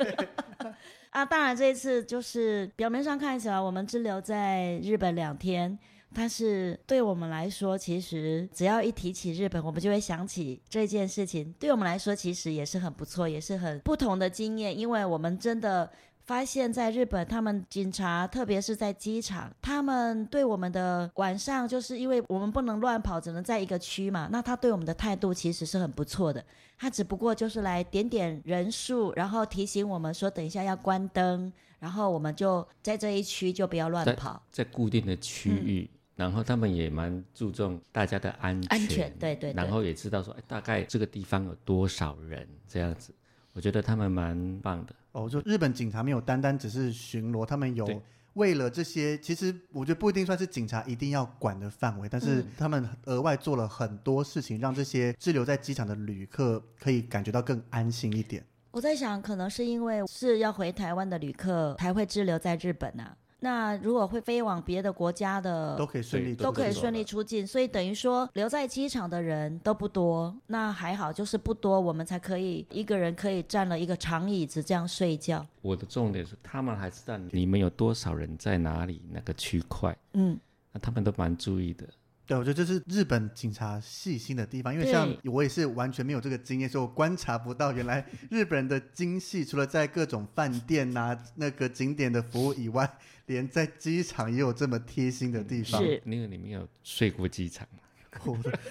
[1.10, 5.78] 啊，当然这一次就是表面上看起来我们滞留在日本两天，
[6.14, 11.52] 但是对我们来说，其实只要一提起日本，我们就会想起这件事情。
[11.58, 15.90] 对我们来说，其实也是很不错，也是很不同的经验，因为我们真的。”
[16.24, 24.28] 发现，在日本，他们警察，特别是在机场，他们对我们的晚上，就是因为我们不能乱跑，只能在一个区嘛。
[24.32, 26.42] 那他对我们的态度其实是很不错的。
[26.78, 35.88] 他只不过就是来点点人数，然后提醒我们说，等一下要关灯，然后我们就在这一区就不要乱跑，在，在固定的区域。
[35.92, 39.62] 嗯、然后他们也蛮注重大家的安全，安全，对对，对。
[39.62, 43.14] 然后也知道说，哎，大概这个地方有多少人这样子。
[43.52, 47.88] 我觉得他们蛮棒的哦，就日本警察没有单单只是巡逻，他们有
[48.35, 58.44] 为了这些，其实我觉得不一定算是警察一定要管的范围，但是他们额外做了很多事情，让这些滞留在机场的旅客可以感觉到更安心一点。
[58.72, 63.16] 我在想，可能是因为是要回台湾的旅客才会滞留在日本啊。
[63.44, 70.35] 那如果会飞往别的国家的，都可以顺利都可以顺利出境，所以等于说留在机场的人都不多。
[70.46, 75.46] 那还好，就是不多，我们才可以一个人可以占了一个长椅子这样睡觉。
[75.61, 80.40] 我的重点是，他们还知道你们有多少人在哪里那个区块，嗯，
[80.72, 81.87] 那他们都蛮注意的。
[82.26, 92.90] 对，我觉得这是日本警察细心的地方，因为像我也是完全没有这个经验，所以我观察不到原来日本人的精细，除了在各种饭店呐、啊、那个景点的服务以外，
[93.26, 95.82] 连在机场也有这么贴心的地方。
[95.82, 97.78] 是，那个你们有睡过机场吗？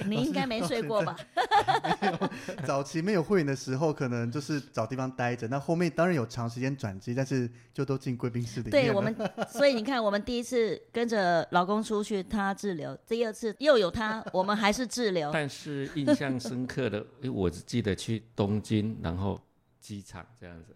[0.07, 1.17] 你应该没睡过吧？
[2.65, 5.45] 早期没有会员的时候，可能就是找地方待着。
[5.49, 8.71] 那后面当然有长时间转机，但是就都进贵宾室里面。
[8.71, 9.13] 对我们，
[9.51, 15.29] 所以你看，我们第一次跟着老公出去，他滞留；第二次又有他，我们还是滞留。
[15.33, 19.37] 但是印象深刻的，我只记得去东京，然后
[19.83, 20.73] 机场这样子。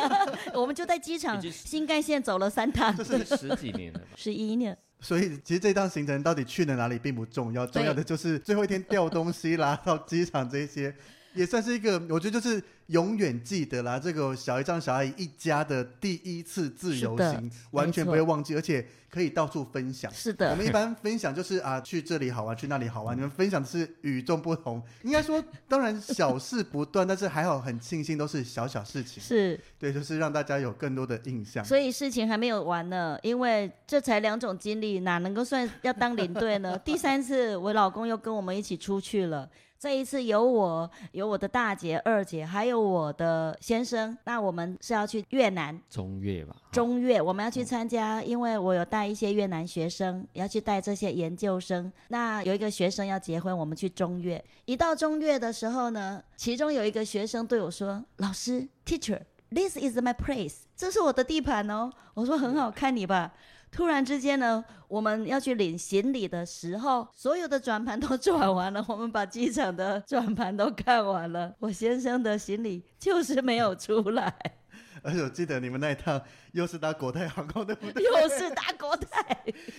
[0.52, 4.04] 我们就在机场新干线走了三趟，这是十几年了吧？
[4.14, 4.76] 十一年。
[5.00, 10.94] 所以其实这趟行程到底去了哪里并不重要，重要的就是最后一天掉东西啦，到机场这些，
[11.34, 12.62] 也算是一个，我觉得就是。
[12.88, 20.12] 永远记得啦，这个小姨丈、小阿姨一家的第一次自由行，完全不会忘记，而且可以到处分享。
[20.12, 23.16] 是的，我们一般分享就是啊，去这里好玩，去那里好玩。
[23.16, 29.22] 你们分享的是与众不同，应该说，当然小事不断，但是还好，很庆幸都是小小事情。
[29.22, 31.64] 是，对，就是让大家有更多的印象。
[31.64, 36.78] 所以事情还没有完呢，因为这才两种经历，哪能够算要当领队呢？
[36.84, 39.48] 第三次，我老公又跟我们一起出去了。
[39.82, 44.16] 这一次有我，有我的大姐、二姐，还有我的先生。
[44.22, 46.54] 那我们是要去越南，中越吧？
[46.70, 51.92] 中越，我们要去参加，因为我有带一些越南学生，要去带这些研究生。
[52.06, 54.40] 那有一个学生要结婚，我们去中越。
[54.66, 63.34] 一到中越的时候呢，其中有一个学生对我说：“老师，Teacher，this is my place，这是我的地盘哦。”我说：“很好，看你吧。”
[63.72, 74.32] 突然之间呢，我们要去领行李的时候， 所有的转盘都转完了，我们把机场的转盘都看完了， 我先生的行李就是没有出来。
[75.02, 76.20] 而且我记得你们那一趟
[76.52, 78.04] 又是搭国泰航空，对不对？
[78.04, 79.36] 又是搭国泰，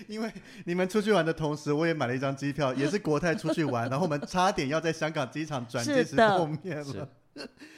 [0.07, 0.29] 因为
[0.65, 7.07] 你们出去玩的同时，我也买了一张机票，也是国泰出去玩，然后我们差点要在香港机场转机时碰面了。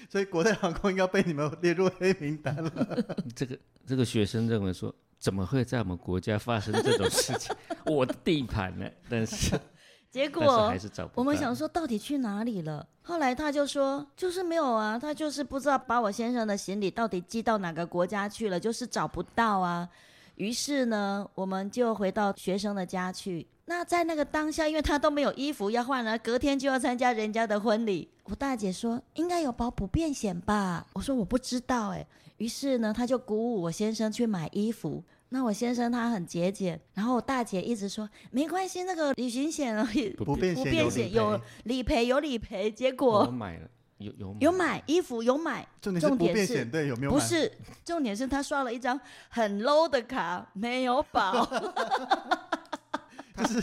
[0.09, 2.71] 所以国泰航空应该被你们列入黑名单了。
[3.35, 7.55] 这个这个学生认为说，怎么会在我们国家发生这种事情？
[7.85, 8.89] 我的地盘呢？
[9.09, 9.59] 但是
[10.11, 11.13] 结果还是找不到。
[11.15, 12.87] 我们想说到底去哪里了？
[13.01, 19.87] 后来他就说就是没有啊，他就是不知道把我先生的行李到底寄到哪个国家去了，就是找不到啊。
[20.35, 23.47] 于是呢，我们就回到学生的家去。
[23.65, 28.09] 那在那个当下，因为他都没有衣服要换了，隔天就要参加人家的婚礼。
[28.25, 30.85] 我大姐说应该有保不便险吧？
[30.93, 32.05] 我说我不知道哎。
[32.37, 35.03] 于是呢，他就鼓舞我先生去买衣服。
[35.29, 42.71] 那我先生他很节俭，然后我大姐一直说没关系，那个旅行险而已，不变险有理赔有理赔。
[42.71, 43.67] 结果我买了，
[43.97, 47.11] 有有买有买衣服有买，重点是不便险对有没有？
[47.11, 47.51] 不是，
[47.83, 48.97] 重点是他刷了一张
[49.29, 51.45] 很 low 的卡，没有保。
[53.35, 53.61] 就是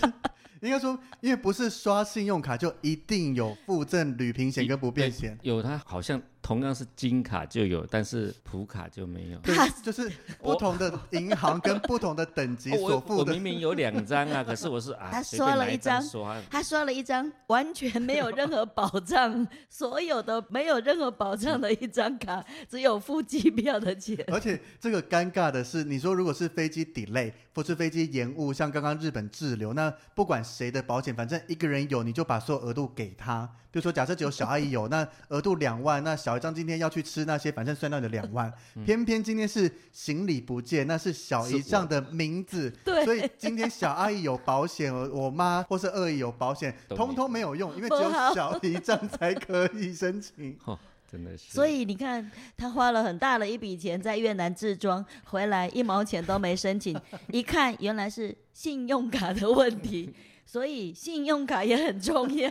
[0.60, 6.20] 应该说，因为不是刷信用卡就一定有附赠旅平险跟不变险，有他好像。
[6.42, 9.38] 同样是金卡就有，但是普卡就没有。
[9.38, 10.10] 对，就是
[10.42, 13.30] 不同的银行跟不同的等级所付的。
[13.30, 16.02] 我明明有两张啊， 可是我是啊，他刷了一张，
[16.50, 24.18] 他刷了一张完全没有任何保障，所有的没有任何保障的一张卡，只有付机票的钱。
[24.26, 33.48] 而且这个尴尬的是，你说如果是飞机 delay 或是飞机延误，像刚刚日本滞留，那不管谁的保险，反正一个人有，你就把所有额度给他。
[33.70, 38.52] 比如说，假设只有小阿姨有，那额度两万，那小姨丈今天要去吃那些，反正算到你的两万。
[38.84, 50.56] 偏偏今天是行李不见，那是小姨丈的名字，对，所以今天小阿姨有保险，我妈或是二姨有保险，通通没有用，因为只有小姨丈才可以申请。
[50.64, 50.78] 哦，
[51.10, 51.52] 真的是。
[51.52, 56.98] 所以你看，他花了很大的一笔钱在越南置装，回来一毛钱都没申请，
[57.32, 60.12] 一看原来是信用卡的问题，
[60.46, 62.50] 所以信用卡也很重要。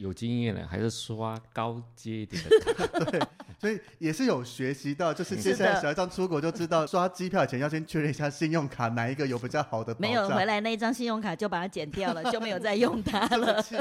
[0.00, 3.04] 有经验了，还是刷高阶一点的卡。
[3.04, 3.20] 对，
[3.58, 9.94] 所以也是有学习到，就是接下来小一张出国就知道，刷机票前要先确认一下信用卡哪一个有比较好的。
[9.98, 13.62] 没有回来那一张信用卡就把它剪掉了， 就没有再用它了。
[13.62, 13.76] 是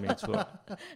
[0.00, 0.44] 没错，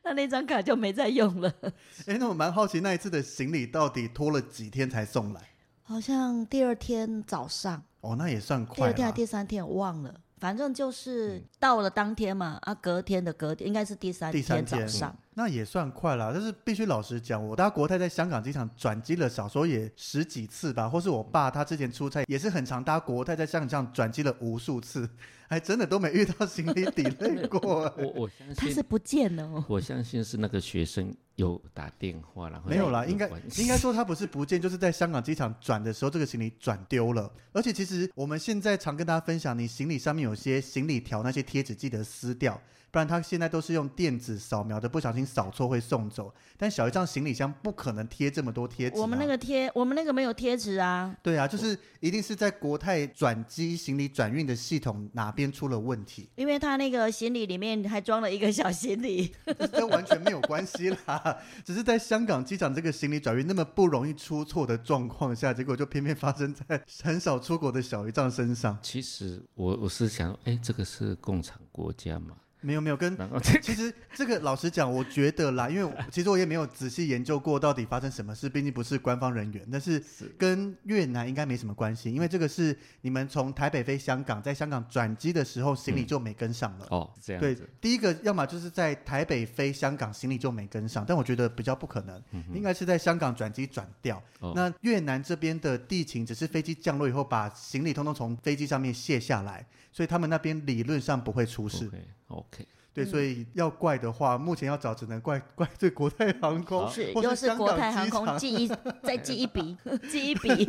[0.03, 1.53] 那那张卡就没再用了。
[2.07, 5.41] 哎，那我蛮好奇，那一次的行李到底拖了几天才送来？
[5.85, 7.81] 好像第二天早上。
[8.01, 8.75] 哦，那也算快。
[8.77, 10.13] 第二天还第三天我忘了。
[10.39, 16.33] 反正就是到了当天嘛，啊，隔天的隔天应该是第三天早上，嗯，那也算快了。
[16.33, 20.89] 但是必须老实讲，我搭国泰在香港机场转机了，少说也十几次吧。
[20.89, 25.07] 或是我爸他之前出差也是很常搭国泰在香港转机了无数次。
[25.49, 27.83] 还 真的都没遇到行李 delay 过。
[27.97, 29.65] 我我相信他是不见了哦。
[29.69, 37.31] 我相信是那个学生有打电话，然后没有啦，应该应该说他不是不见，就是在香港机场转的时候，这个行李转丢了。
[37.53, 42.61] 而且其实我们现在常跟大家分享，你行李上面有些行李条那些贴纸记得撕掉。
[42.97, 46.33] 不然他现在都是用电子扫描的，不小心扫错会送走。
[46.57, 49.03] 但小姨丈行李箱不可能贴这么多贴纸啊。
[49.03, 51.15] 我们那个贴，我们那个没有贴纸啊。
[51.23, 56.31] 对啊，就是一定是在国泰转机行李转运的系统哪边出了问题。
[56.37, 59.31] 因为他那个行李里面还装了一个小行李，
[59.71, 61.37] 这完全没有关系啦。
[61.67, 68.79] 只是在香港机场这个行李转运那么不容易出错的状况下，结果就偏偏发生在很少出国的小姨丈身上。
[68.81, 72.35] 其实我我是想，哎，这个是共产国家嘛？
[72.67, 73.17] 没有没有跟，
[73.63, 80.03] 其实这个老实讲，我觉得啦，因为 其实我也没有仔细研究过到底发生什么事，毕竟不是官方人员，但是
[80.37, 86.87] 跟越南应该没什么关系，因为这个是你们从台北飞香港，在香港转机的时候行李就没跟上了。
[86.91, 87.41] 哦，这样。
[87.41, 92.21] 对，第一个要么就是在台北飞香港行李就没跟上，但我觉得比较不可能，
[92.53, 94.21] 应该是在香港转机转掉。
[94.57, 101.89] 那越南这边的地勤只是飞机降落以后把行李通通从飞机上面卸下来，所以他们那边理论上不会出事。
[102.29, 108.69] OK，对，所以要怪的话，目前要找只能怪 怪这国泰航空，是又是国泰航空记一
[109.05, 109.77] 再记一笔，
[110.11, 110.69] 记一笔，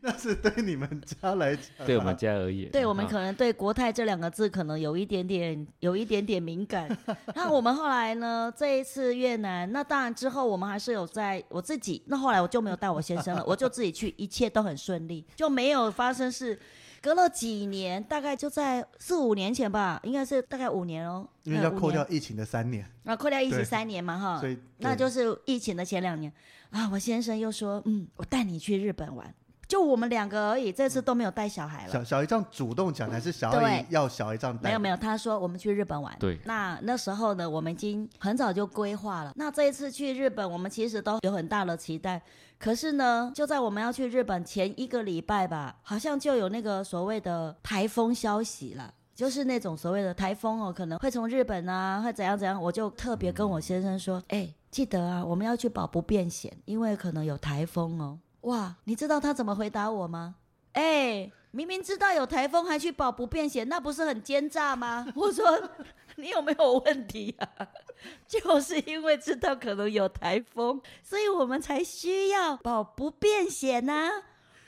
[0.00, 6.88] 那是对你们家来讲，对我们家而言，对我们可能对国泰这两个字可能有一点点有一点点敏感。
[7.34, 8.52] 那我们后来呢？
[8.56, 16.58] 这一次越南，那当然之后我们还是有在我自己，那后来我就没有带我先生了，我就自己去，一切都很顺利，就没有发生事。
[17.00, 21.28] 隔了几年，大概就在四五年前吧，应该是大概五年哦。
[21.44, 22.84] 因为要扣掉疫情的三年。
[23.04, 24.40] 啊，扣掉疫情三年嘛，哈。
[24.40, 26.32] 所以那就是疫情的前两年。
[26.70, 29.34] 啊，我先生又说，嗯，我带你去日本玩，
[29.68, 31.92] 就我们两个而已，这次都没有带小孩了。
[31.92, 34.70] 小小姨丈主动讲，还是小阿姨要小姨丈带？
[34.70, 36.16] 没有没有，他说我们去日本玩。
[36.18, 36.40] 对。
[36.46, 39.32] 那那时候呢，我们已经很早就规划了。
[39.36, 42.22] 那这一次去日本，我们其实都有很大的期待。
[42.58, 52.60] 可是呢，就在我们要去日本前一个礼拜吧，好像就有那个所谓的台风消息了，就是那种所谓的台风哦，可能会从日本啊，会怎样怎样。
[52.60, 58.18] 我就特别跟我先生说，哎、欸，记得啊，我们要去保不便险，因为可能有台风哦。
[58.42, 60.36] 哇，你知道他怎么回答我吗？
[60.72, 65.06] 哎、明明知道有台风还去保不便险，那不是很奸诈吗？
[65.16, 65.70] 我说
[66.16, 67.48] 你有没有问题啊？
[68.28, 74.10] 就是因为知道可能有台风，所以我们才需要保不便险呢、啊。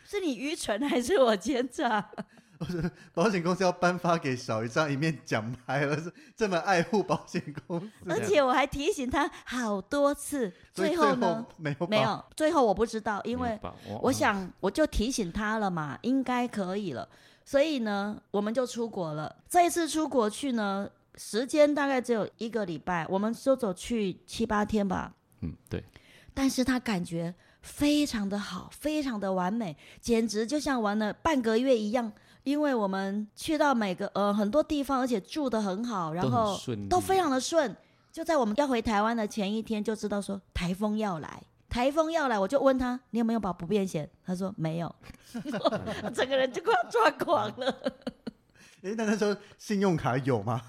[0.04, 2.10] 是你愚蠢还是我奸诈？
[2.60, 7.90] 我觉得保险公司要颁发给小姨这样一面奖牌了，是这么爱护保险公司。
[8.06, 13.58] 而且我还提醒他好多次，最后呢，没有没有，最后我不知道，因为
[14.02, 17.08] 我想我就提醒他了嘛，应该可以了，
[17.46, 19.34] 所以呢，我们就出国了。
[19.48, 25.14] 这一次出国去呢，时间大概只有一个礼拜，我们说走去七八天吧。
[25.40, 25.82] 嗯，对。
[26.34, 32.12] 但是他感觉非常的好，非常的完美，简直就像玩了半个月一样。
[32.42, 37.76] 因为我们去到每个呃很多地方，而且住的很好，然后都非常的顺。
[38.12, 44.08] 就在我们要回台湾的前一天，就知道说台风要来，台风要来，我就问他，你有没有保不便险？
[44.24, 44.94] 他说没有，
[46.12, 47.76] 整个人就快要抓狂了。
[48.82, 50.60] 哎，那他说信用卡有吗？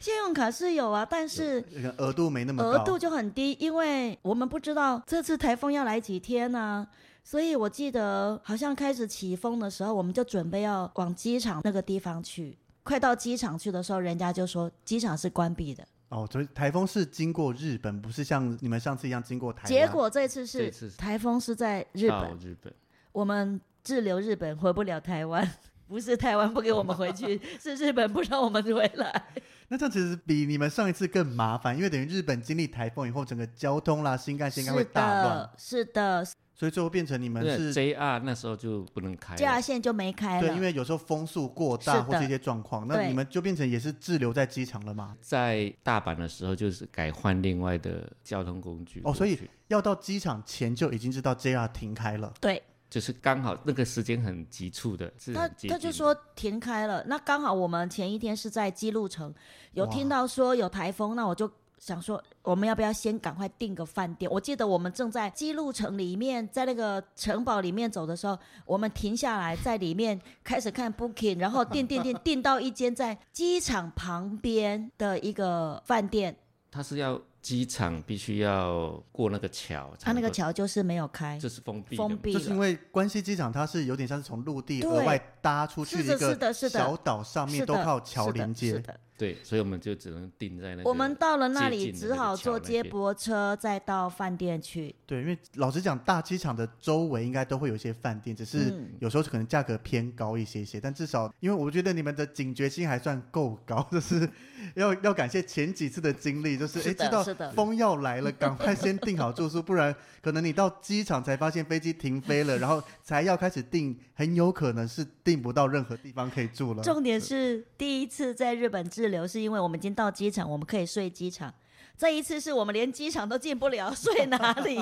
[0.00, 1.64] 信用卡是有啊，但是
[1.98, 6.86] 额度没那么高，额度就很低，因为我们不知道这次台风要来几天呢、啊。
[7.28, 12.56] 所以我记得好像开始起风的时候，我们就准备要往机场那个地方去。
[12.82, 15.86] 快到机场去的时候，人家就说机场是关闭的。
[16.08, 19.68] 哦，所以台风是经过日本，不是像你们上次一样经过台湾。
[19.68, 22.34] 结果这次是台风是在日本。
[22.38, 22.72] 日本，
[23.12, 25.46] 我们滞留日本回不了台湾，
[25.88, 29.24] 不是台湾不给我们回去， 是日本不让我们回来。
[29.68, 35.50] 那这样其实比你们上一次更麻烦，因为等于日本经历台风以后，整个交通啦、新干线应该会大乱。
[35.56, 36.24] 是的。
[36.24, 40.48] 是的所以最后变成你们是 JR 那时候就不能开，JR 线就没开了。
[40.48, 45.16] 对，因为有时候风速过大或是一些状况，那你们就变成也是滞留在机场了嘛？
[45.20, 49.00] 在大阪的时候就是改换另外的交通工具。
[49.04, 52.34] 哦，所以要到机场前就已经知道 JR 停开了。
[52.40, 55.12] 对，就是刚好那个时间很急促的。
[55.34, 59.34] 他他就说停开了，那刚好我们前一天是在基路城，
[59.72, 61.50] 有听到说有台风，那我就。
[61.80, 64.28] 想说，我们要不要先赶快订个饭店？
[64.28, 68.36] 我记得我们正在基路城里面，在那个城堡里面走的时候，
[68.66, 76.36] 我们停下来在里面开始看 booking，然后订订订订到一间在机场旁边的一个饭店。
[76.68, 82.32] 他是要机场必须要过那个桥，它那个桥就是没有开，这是封闭，封闭。
[82.32, 88.82] 就是因为关西机场它是有点像是从陆地额外搭出去的一个小岛上面，都靠桥连接。
[89.18, 90.88] 对，所以我们就只能定在那个。
[90.88, 94.94] 我们到了那里，只好坐接驳车再到饭店去。
[95.04, 100.78] 对，因为老实讲，大机场的周围应该都会有一些饭店，只是有时候可能价格偏高一些些。
[100.78, 104.30] 嗯、但至少，因为我觉得你们的警觉性还算够高， 就是
[104.74, 109.92] 要要感谢前几次的经历，就是哎，知道风要来了， 赶快先订好住宿，不然
[110.22, 116.84] 可能你到机场才发现飞机停飞了，然后才要开始订，很有可能是订不到任何地方可以住了。
[116.84, 121.52] 重点是第一次在日本滞留是因为我们已经到机场，我们可以睡机场。
[121.96, 124.76] 这一次是我们连机场都进不了，睡哪里？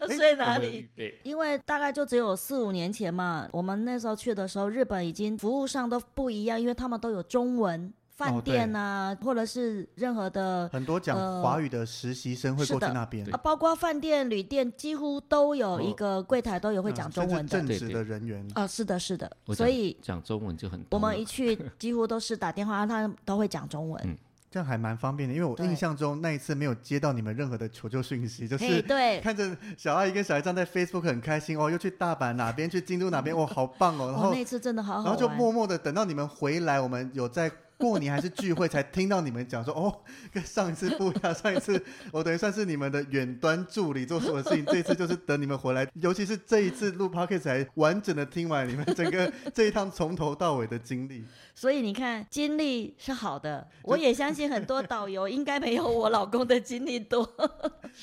[0.00, 0.88] 要 睡哪里？
[1.24, 7.92] 因为大概就只有四五年前嘛，我们那时候去的时候，日本已经服务上都不一样，因为他们都有中文
[8.30, 20.84] 饭店啊，或者是任何的很多讲华语的实习生会过去那边啊，包括饭店、旅店几乎都有一个柜台都有会讲中文的正职的人员啊，是的，是的，所以讲中文就很。
[20.90, 24.18] 我们一去 几乎都是打电话，他都会讲中文。
[24.50, 34.12] 这样还蛮方便的，因为我印象中那一次没有接到你们任何的求救讯息，就是对，看着小阿姨跟小姨站在 Facebook 很开心哦，又去大阪哪边，去京都哪边， 哇，好棒哦！
[34.12, 37.50] 然后那次真的好好，然后就默默的等到你们回来，我们有在。
[37.82, 39.92] 过年还是聚会，才听到你们讲说 哦，
[40.32, 41.34] 跟上一次不一样。
[41.34, 51.24] 上一次我等于算是你们的远端助理做什么事情，这一次就是等你们回来， 尤其是这一次录 podcast 才完整的听完你们整个这一趟从头到尾的经历。
[51.56, 57.28] 所以你看，经历是好的，我也相信很多导游应该没有我老公的经历多。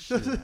[0.07, 0.38] 就是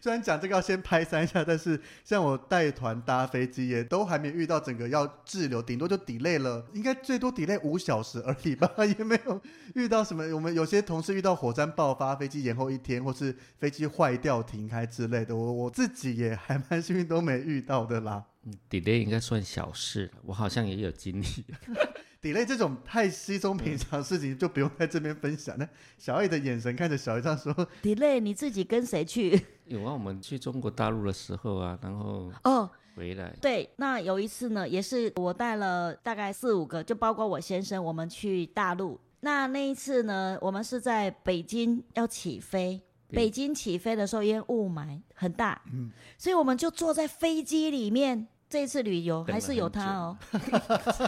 [0.00, 8.70] 虽然讲这个要先拍三下，但是像我带团搭飞机也都还没遇到整个要滞留，顶多就 delay 了，应该最多 delay 五小时而已吧。
[8.84, 9.40] 也没有
[9.74, 18.24] 遇到什么，我们有些同事遇到火山爆发，飞机延后一天，或是飞机坏掉停开之类的，我我自己也还蛮 幸运，都没遇到的啦。
[18.44, 21.26] 嗯，delay 应该算小事，我好像也有经历。
[22.22, 25.56] delay 这种太稀松平常的事情，就不用在这边分享。
[25.58, 25.68] 那
[25.98, 27.52] 小艾的眼神看着小艾这样说
[27.82, 32.70] ：“delay 你自己跟谁去？”有啊，我们去中国大陆的时候啊，然后哦。
[32.94, 38.98] 回来对，那有一次呢，也是我带了大概四五个，就包括我先生，我们去大陆。
[39.20, 42.80] 那那一次呢，我们是在北京要起飞，
[43.10, 50.18] 北京起飞的时候因为雾霾很大，嗯，所以我们就坐在飞机里面这一次旅游 还是有他哦，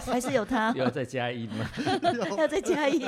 [0.07, 0.73] 还是有他。
[0.77, 1.69] 要再加一吗？
[2.39, 3.05] 要再加一。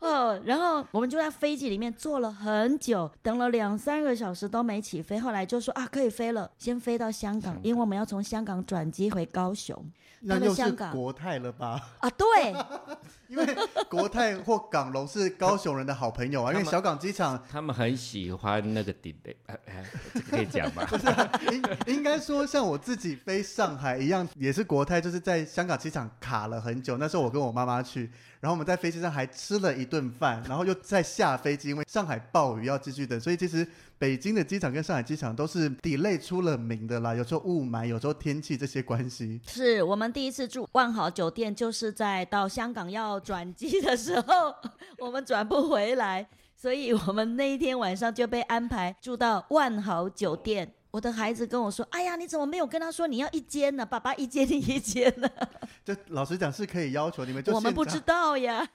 [0.00, 9.84] 哦，然后我们就在飞机里面坐了很久，等了两三个小时都没起飞，后来就说啊，可以飞了，先飞到香港，因为我们要从香港转机回高雄。
[10.22, 11.80] 那又是国泰了吧？
[12.00, 12.54] 啊，对，
[13.28, 13.56] 因为
[13.88, 16.52] 国泰或港龙是高雄人的好朋友啊。
[16.52, 20.84] 因为小港机场，他们很喜欢那个 delay，哎哎，这个可以讲吗？
[20.90, 21.40] 不是、啊，
[21.86, 26.98] 应应该说像我自己飞上海一样，也是国泰，就是在香港机场卡了很久。
[26.98, 28.10] 那时候我跟我妈妈去，
[28.40, 33.66] 然后我们在飞机上还吃了一顿饭，然后又再下飞机，因为上海暴雨要继续等，所以其实。
[34.00, 39.38] 北京的机场跟上海机场都是 delay 出了名的啦，有时候雾霾，有时候天气这些关系。
[39.46, 44.54] 是我们第一次住万豪酒店，就是在到香港要转机的时候，
[45.00, 46.26] 我们转不回来，
[46.56, 50.72] 所以我们那一天晚上就被安排住到万豪酒店。
[50.90, 53.86] 我的孩子跟我说：“哎呀，你怎么没有跟他说你要一间呢？
[53.86, 55.28] 爸爸一间，你一间呢？”
[55.84, 57.54] 这老实讲是可以要求你们就。
[57.54, 58.66] 我们不知道呀。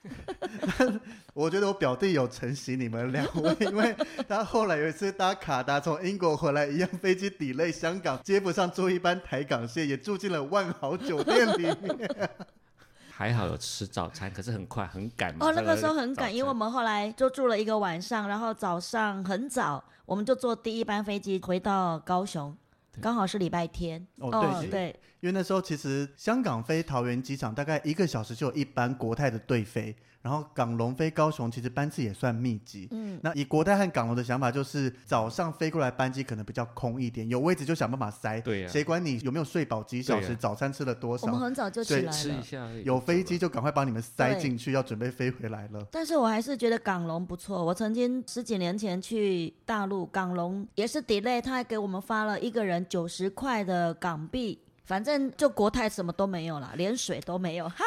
[1.34, 3.94] 我觉得我表弟有承袭你们两位，因为
[4.26, 11.64] 他后来有一次搭卡达从英国回来，一样飞机 delay 香港接不上坐一班台港线，也住进了万豪酒店里
[11.96, 12.10] 面。
[13.12, 15.34] 还好有吃早餐，可是很快很赶。
[15.40, 19.84] 哦，那个时候很赶，因为我们后来就住了一个晚上，然后早上很早。
[20.06, 22.56] 我们就坐第一班飞机回到高雄，
[23.00, 24.06] 刚好是礼拜天。
[24.18, 29.94] 哦，对、哦、对，因为那时候其实香港飞桃园机场大概一个小时就有一班国泰的对飞。
[30.22, 32.88] 然后港龙飞高雄，其实班次也算密集。
[32.90, 38.40] 嗯，那以国泰和港龙的想法，就是早上飞过来班机可能比较空一点，有位置就想办法塞。
[38.40, 41.28] 对呀、啊，谁管你有没有睡饱几小时，啊、早餐吃了多少？
[41.28, 42.68] 我们很早就起来了，吃一下。
[42.84, 45.86] 有飞机就赶快把你们塞进去，要准备飞回来了。
[45.92, 47.64] 但是我还是觉得港龙不错。
[47.64, 54.58] 我曾经十几年前去大陆，港龙也是 delay，他还给我们发了一个人九十块的港币。
[54.84, 57.78] 反正就国泰什么都没有了，连水都没有，哈。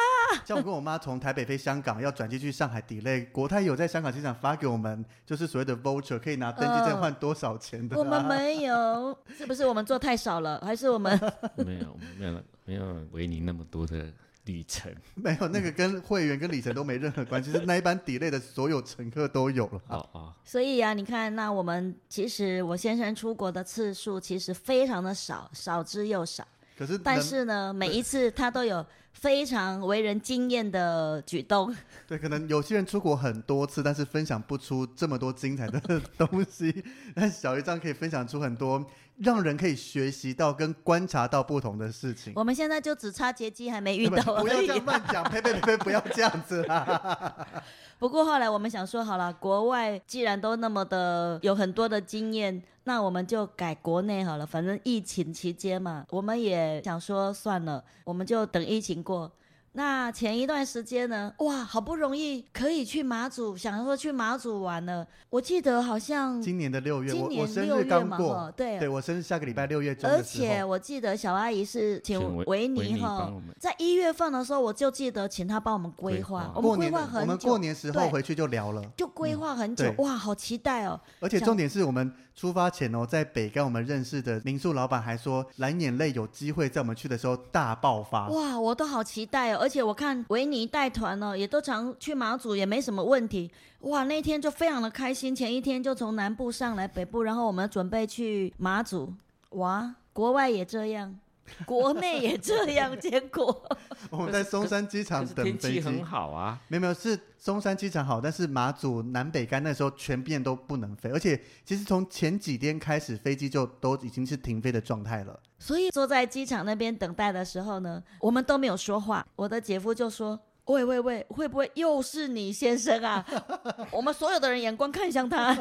[0.44, 8.04] 像我跟我妈从台北飞香港，要转机去上海 delay，国泰有在香港机场发给我们，就是所谓的 voucher，可以拿登机证换多少钱的、啊呃。
[8.04, 11.18] 我们没有， 是不是我们做太少了，还是我们？
[11.56, 14.12] 没有，没有，没有维尼那么多的
[14.50, 14.92] 里程。
[15.14, 19.80] 没有，那个跟会员跟里程都没任何关系， 是那一班 delay 的所有乘客都有了。
[19.88, 20.34] 哦哦。
[20.44, 26.46] 所以啊，你看，那我们其实我先生出国的次数其实非常的少，少之又少。
[26.76, 31.74] 可是，但是呢，每一次他都有非常为人惊艳的举动。
[32.08, 36.82] 对，可能有些人出国很多次，但是分享不出这么多精彩的东西。
[37.14, 38.82] 但小鱼这样可以分享出很多
[39.22, 42.32] 让人可以学习到跟观察到不同的事情。
[42.34, 44.42] 我们现在就只差接机还没遇到而已。
[44.42, 47.46] 不要这样乱讲，呸呸呸，不要这样子啦。
[47.98, 54.46] 不过后来我们想说，好了，国外既然都那么的有很多的经验，那我们就改国内好了。
[54.46, 59.30] 反正疫情期间嘛，我们也想说算了，我们就等疫情过。
[59.72, 65.06] 那前一段时间呢，哇，好不容易可以去马祖，想说去马祖玩了。
[65.28, 70.10] 我记得好像今年的六月，今年我生日刚过，对，对我生日下个礼拜六月中。
[70.10, 76.52] 而且我记得小阿姨是请维尼哈，在一月份的时候，我就记得请他帮我们规划。
[76.56, 81.00] 我们规划很久，我们过年时候回去就聊了，就规划很久，哇，好期待哦！
[81.20, 82.12] 而且重点是我们。
[82.32, 88.28] 出发前哦，在北跟我们认识的民宿老板还说，蓝眼泪有机会在我们去的时候大爆发。
[88.28, 89.58] 哇，我都好期待哦！
[89.60, 93.50] 而且我看维尼带团呢，也都常去马祖，也没什么问题。
[93.80, 95.36] 哇，那天就非常的开心。
[95.36, 99.12] 前一天就从南部上来北部，然后我们准备去马祖。
[99.50, 101.14] 哇，国外也这样。
[101.66, 103.64] 国内也这样，结果
[104.10, 106.58] 我们在松山机场等飞机，天气很好啊。
[106.68, 115.38] 没有没有，是松山机场好，但是马祖南北干那时候全片都不能飞，而且其实从前几天开始飞机就都已经是停飞的状态了。
[115.58, 119.26] 所以坐在机场那边等待的时候呢，我们都没有说话。
[119.36, 123.24] 我的姐夫就说：“喂喂喂，会不会又是你先生啊？”
[123.92, 125.52] 我们所有的人眼光看向他。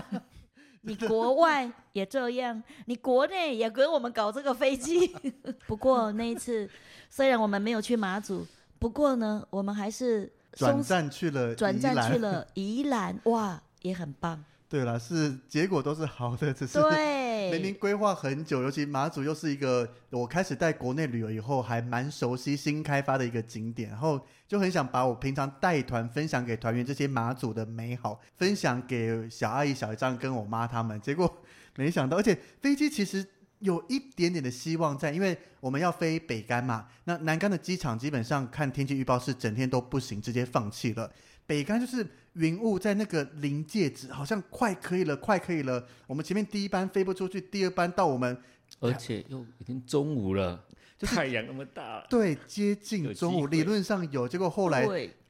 [0.83, 5.07] 你国外也这样，你国内也跟我们搞这个飞机。
[5.67, 6.69] 不过那一次，
[7.09, 8.45] 虽然我们没有去马祖，
[8.79, 14.43] 不过呢，我们还是转战去了转战去了宜兰，哇，也很棒。
[14.69, 16.77] 对了，是结果都是好的，只是
[17.51, 31.41] 明明规划很久，尤其马祖又是一个我开始带国内旅游以后还蛮熟悉新开发的一个景点，然后就很想把我平常带团分享给团员这些马祖的美好分享给小阿姨、小姨丈跟我妈他们，结果
[31.75, 33.25] 没想到，而且飞机其实
[33.57, 41.11] 有一点点的希望在，因为我们要飞北竿嘛，那南竿的机场基本上看天气预报是整天都不行，直接放弃了。
[41.49, 45.83] 北干就是云雾在那个临界值，好像快可以了，快可以了。
[46.05, 48.39] 我们前面第一班飞不出去，第二班到我们，
[48.79, 50.63] 而且又已经中午了。
[50.95, 54.87] 就太阳那么大，对，接近中午，理论上有，结果后来。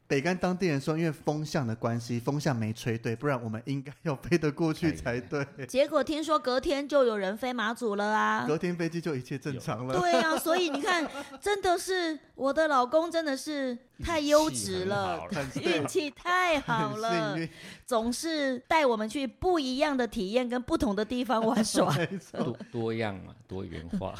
[0.09, 5.45] 北竿当地人说，因为风向的关系，风向没吹对，不然我们应该要飞得过去才对。
[5.67, 8.43] 结果听说隔天就有人飞马祖了啊！
[8.47, 9.99] 隔天飞机就一切正常了。
[9.99, 11.07] 对啊，所以你看，
[11.39, 15.21] 真的是我的老公，真的是太优质了，
[15.61, 17.37] 运气太好了，
[17.85, 21.95] 总是带我们去不一样的体验跟不同的地方玩耍，
[22.33, 24.15] 多多样嘛，多元化。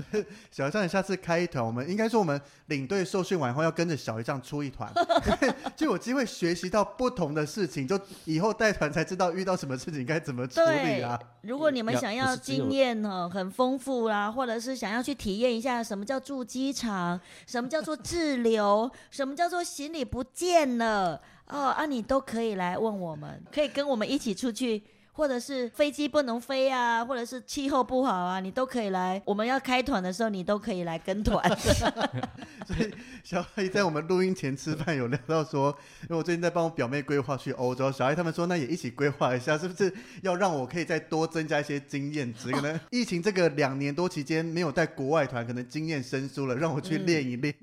[0.50, 4.90] 小姨丈，你下次开一团，我们应该说我们领队受训完后要跟着小姨丈出一团。
[5.76, 11.18] 就有机会学习到不同的事情，就以后带团才知道遇到什么事情该怎么处理啊。
[11.42, 24.82] 如果你们想要经验哦很丰富啦，或者是想要去体验一下什么叫住机场，什么叫做滞留，什么叫做行李不见了哦啊，你都可以来问我们，可以跟我们一起出去。
[25.16, 29.20] 或者是飞机不能飞啊，或者是气候不好啊，你都可以来。
[29.24, 31.42] 我们要开团的时候，你都可以来跟团。
[31.58, 32.92] 所以
[33.24, 39.90] 小阿姨在我们录音前吃饭有聊到说，因为我最近在帮我表妹规划去欧洲，小阿姨他们说那也一起规划一下，是不是
[40.20, 42.52] 要让我可以再多增加一些经验值？
[42.52, 47.54] 可能疫情这个两年多期间没有带国外团，可能经验生疏了，让我去练一练。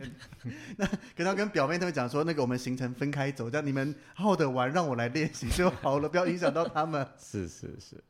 [0.43, 7.07] 嗯、那跟他跟表妹他们讲说，那个我们行程分开走，这样你们好好的玩，让我来练习就好了，不要影响到他们。
[7.21, 7.42] 是。
[7.47, 8.03] 是是是，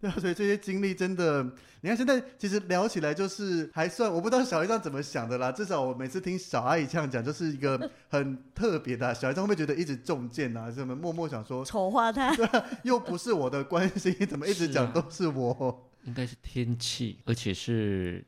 [0.00, 1.42] 对啊， 所以这些经历真的，
[1.80, 5.50] 你看现在其实聊起来就是还算，我不知道小姨丈怎么想的啦。
[5.50, 9.14] 至少我每次听小阿姨这样讲，就是一个 很特别的。
[9.14, 10.70] 小姨丈会不会觉得一直中箭啊？
[10.70, 12.34] 什么默默想说丑化他？
[12.36, 15.54] 对啊，又不是我的关系，怎么一直讲都是我？
[15.54, 15.74] 是啊，
[16.04, 18.24] 应该是天气，而且是。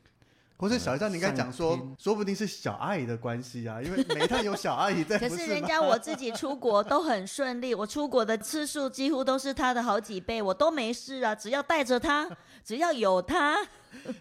[0.58, 5.16] 或是小姨丈，你应该讲说，说不定是小阿姨的关系啊，因为每一趟有小阿姨在。
[5.18, 12.28] 可是人家我自己出国都很顺利，我出国的次数几乎都是他的好几倍，我都没事啊，只要带着他，
[12.64, 13.56] 只要有他。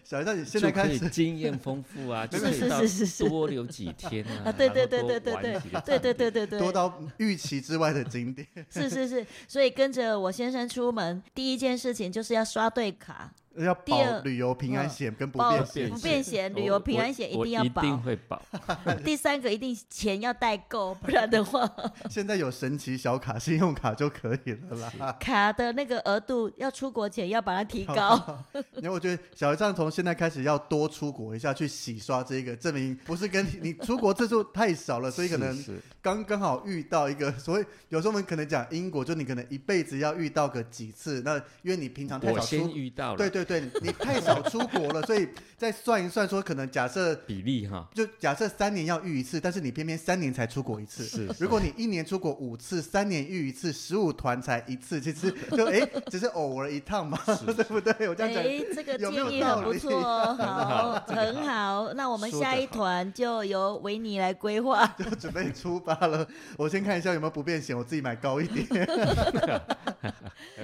[0.04, 8.46] 小姨丈，你现在开始经验丰富啊，是是是是是，多留几天啊，对对对对对对对对对对对，多到预期之外的景点。
[8.70, 13.32] 是是是，所以跟着我先生出门，第一件事情就是要刷对卡。
[13.64, 18.40] 要保旅游平安险跟不便险，不便险旅游平安险一定要保，一定会保。
[19.04, 21.68] 第三个一定钱要带够，不然的话，
[22.08, 25.16] 现在有神奇小卡，信用卡就可以了啦。
[25.20, 28.44] 卡的那个额度要出国前要把它提高。
[28.76, 35.56] 因为我觉得小姨丈从现在开始要多出国一下，去洗刷这个证明，不是跟你你出国次数太少了，所以可能
[36.00, 37.32] 刚刚好遇到一个。
[37.32, 41.22] 所以有时候我们可能讲英国，就你可能一辈子要遇到个几次。
[41.24, 43.47] 那因为你平常太少出，先遇到了，对对。
[43.48, 45.26] 对，你太少出国了，所以
[45.56, 51.04] 再算一算，说可能假设比例哈，就假设三年要遇一次，但是你偏偏三年才出国一次。
[51.04, 55.80] 是，如果你一年出国五次，三年遇一次，十五团才一次，其实就哎，
[56.10, 58.08] 只是偶尔一趟嘛， 对不对？
[58.08, 60.00] 我这样讲，哎，这个建议很不错，
[60.36, 61.92] 好，很好。
[61.94, 66.26] 那我们下一团就由维尼来规划， 就准备出发了。
[66.58, 68.66] 我先看一下有没有不便险，我自己买高一点。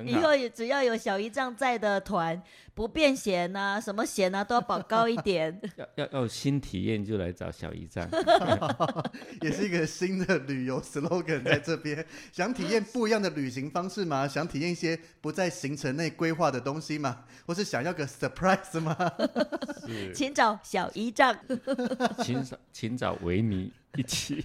[0.05, 2.41] 以后也只要有小姨丈在的团，
[2.75, 5.61] 不便险呐、啊，什么险呐、啊，都要保高一点。
[5.77, 8.09] 要要要有新体验就来找小姨丈，
[9.41, 12.05] 也是一个新的旅游 slogan 在这边。
[12.33, 14.27] 想体验不一样的旅行方式吗？
[14.27, 17.25] 想体验一些不在行程内规划的东西吗？
[17.47, 18.97] 或是想要个 surprise 吗？
[19.87, 21.37] 是请找小姨丈，
[22.25, 24.45] 请找请找维尼一起。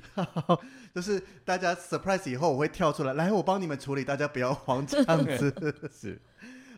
[0.94, 6.22] 就是大家 surprise 以后，我会跳出来，来，我帮你们处理，大家不要慌，这样子是。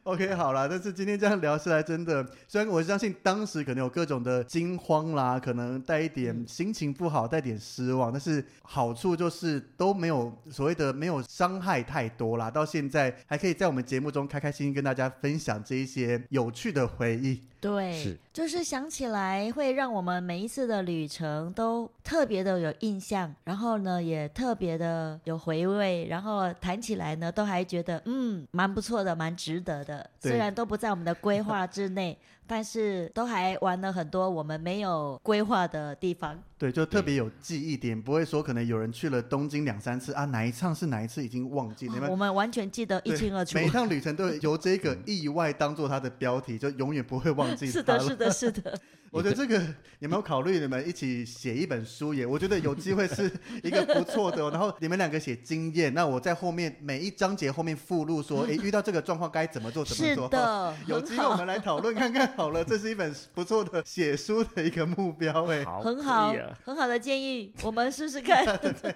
[0.03, 12.49] OK，好啦，但是今天这样聊下来，真的，虽然我相信当时可能有各种的惊慌啦，可能带一点心情不好，带点失望，但是好处就是都没有所谓的没有伤害太多啦。
[12.49, 17.41] 到现在还可以在我们节目中开开心心跟大家分享这一些有趣的回忆。
[17.59, 29.90] 对，是就是想起来会让我们每一次的旅程都特别的有印象，然后呢也特别的有回味，然后谈起来呢都还觉得嗯蛮不错的，蛮值得的。
[30.19, 32.17] 对虽然都不在我们的规划之内。
[32.51, 43.57] 但是都还玩了很多我们没有规划的地方，对，就特别有记忆点，不会说可能有人去了东京两三次啊，哪一趟是哪一次已经忘记，我们完全记得一清二楚。
[43.57, 47.67] 每一趟旅程都由这个 意外当做它的标题，就永远不会忘记。
[47.71, 48.77] 是的，是的，是的。
[49.11, 49.61] 我觉得这个
[49.99, 52.25] 有没有考虑你们一起写一本书也？
[52.25, 53.29] 我觉得有机会是
[53.61, 54.49] 一个不错的。
[54.51, 59.83] 然后你们两个写经验，那我在后面每一章节后面附录说，哎， 遇到这个状况该怎么做？
[59.83, 60.25] 怎么做？
[60.25, 62.33] 是的，有机会我们来讨论看看。
[62.41, 68.43] 好了， 这是一本不错的写书的一个目标哎，好，很好，啊、很好的建议，我们试试看。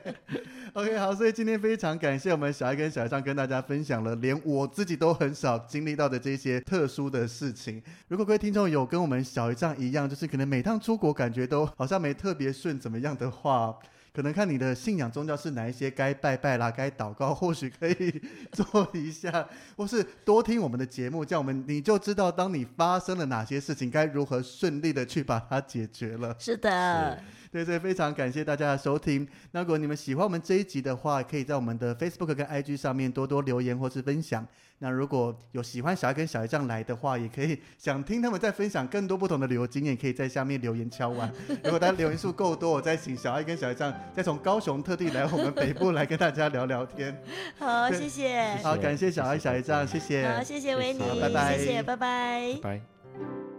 [0.74, 7.80] OK，好，所以今天非常感谢我们小艾跟小艾酱跟大家分享了，连我自己都很少经历到的这些特殊的事情。
[8.08, 13.78] 如果各位听众有跟我们小艾丈一样，就是可能每趟出国感觉都好像没特别顺，怎么样的话。
[14.16, 18.22] 可能看你的信仰宗教是哪一些，该拜拜啦，该祷告， 或许可以
[18.54, 19.46] 做一下，
[19.76, 26.34] 或是多听我们的节目，这样我们你就知道，当你发生了哪些事情，该如何顺利的去把它解决了。
[26.40, 27.20] 是的。
[27.52, 29.26] 对所以，非常感谢大家的收听。
[29.52, 34.46] 那如果你们喜欢我们这一集的话，可以在我们的 Facebook 跟 IG 上面多多留言或是分享。
[34.80, 41.32] 那如果有喜欢小爱跟小艾酱来的话，也可以想听他们再分享更多不同的旅游经验，可以在下面留言敲完。
[41.64, 47.18] 如果大家留言数够多，我再请小爱跟小艾酱再从高雄特地来我们北部来跟大家聊聊天。
[47.58, 48.56] 好，谢谢。
[48.64, 50.28] 好，感谢小爱、小艾酱，谢谢。
[50.28, 52.60] 好，谢谢维尼，拜拜，谢谢，拜拜。
[52.62, 53.55] 拜。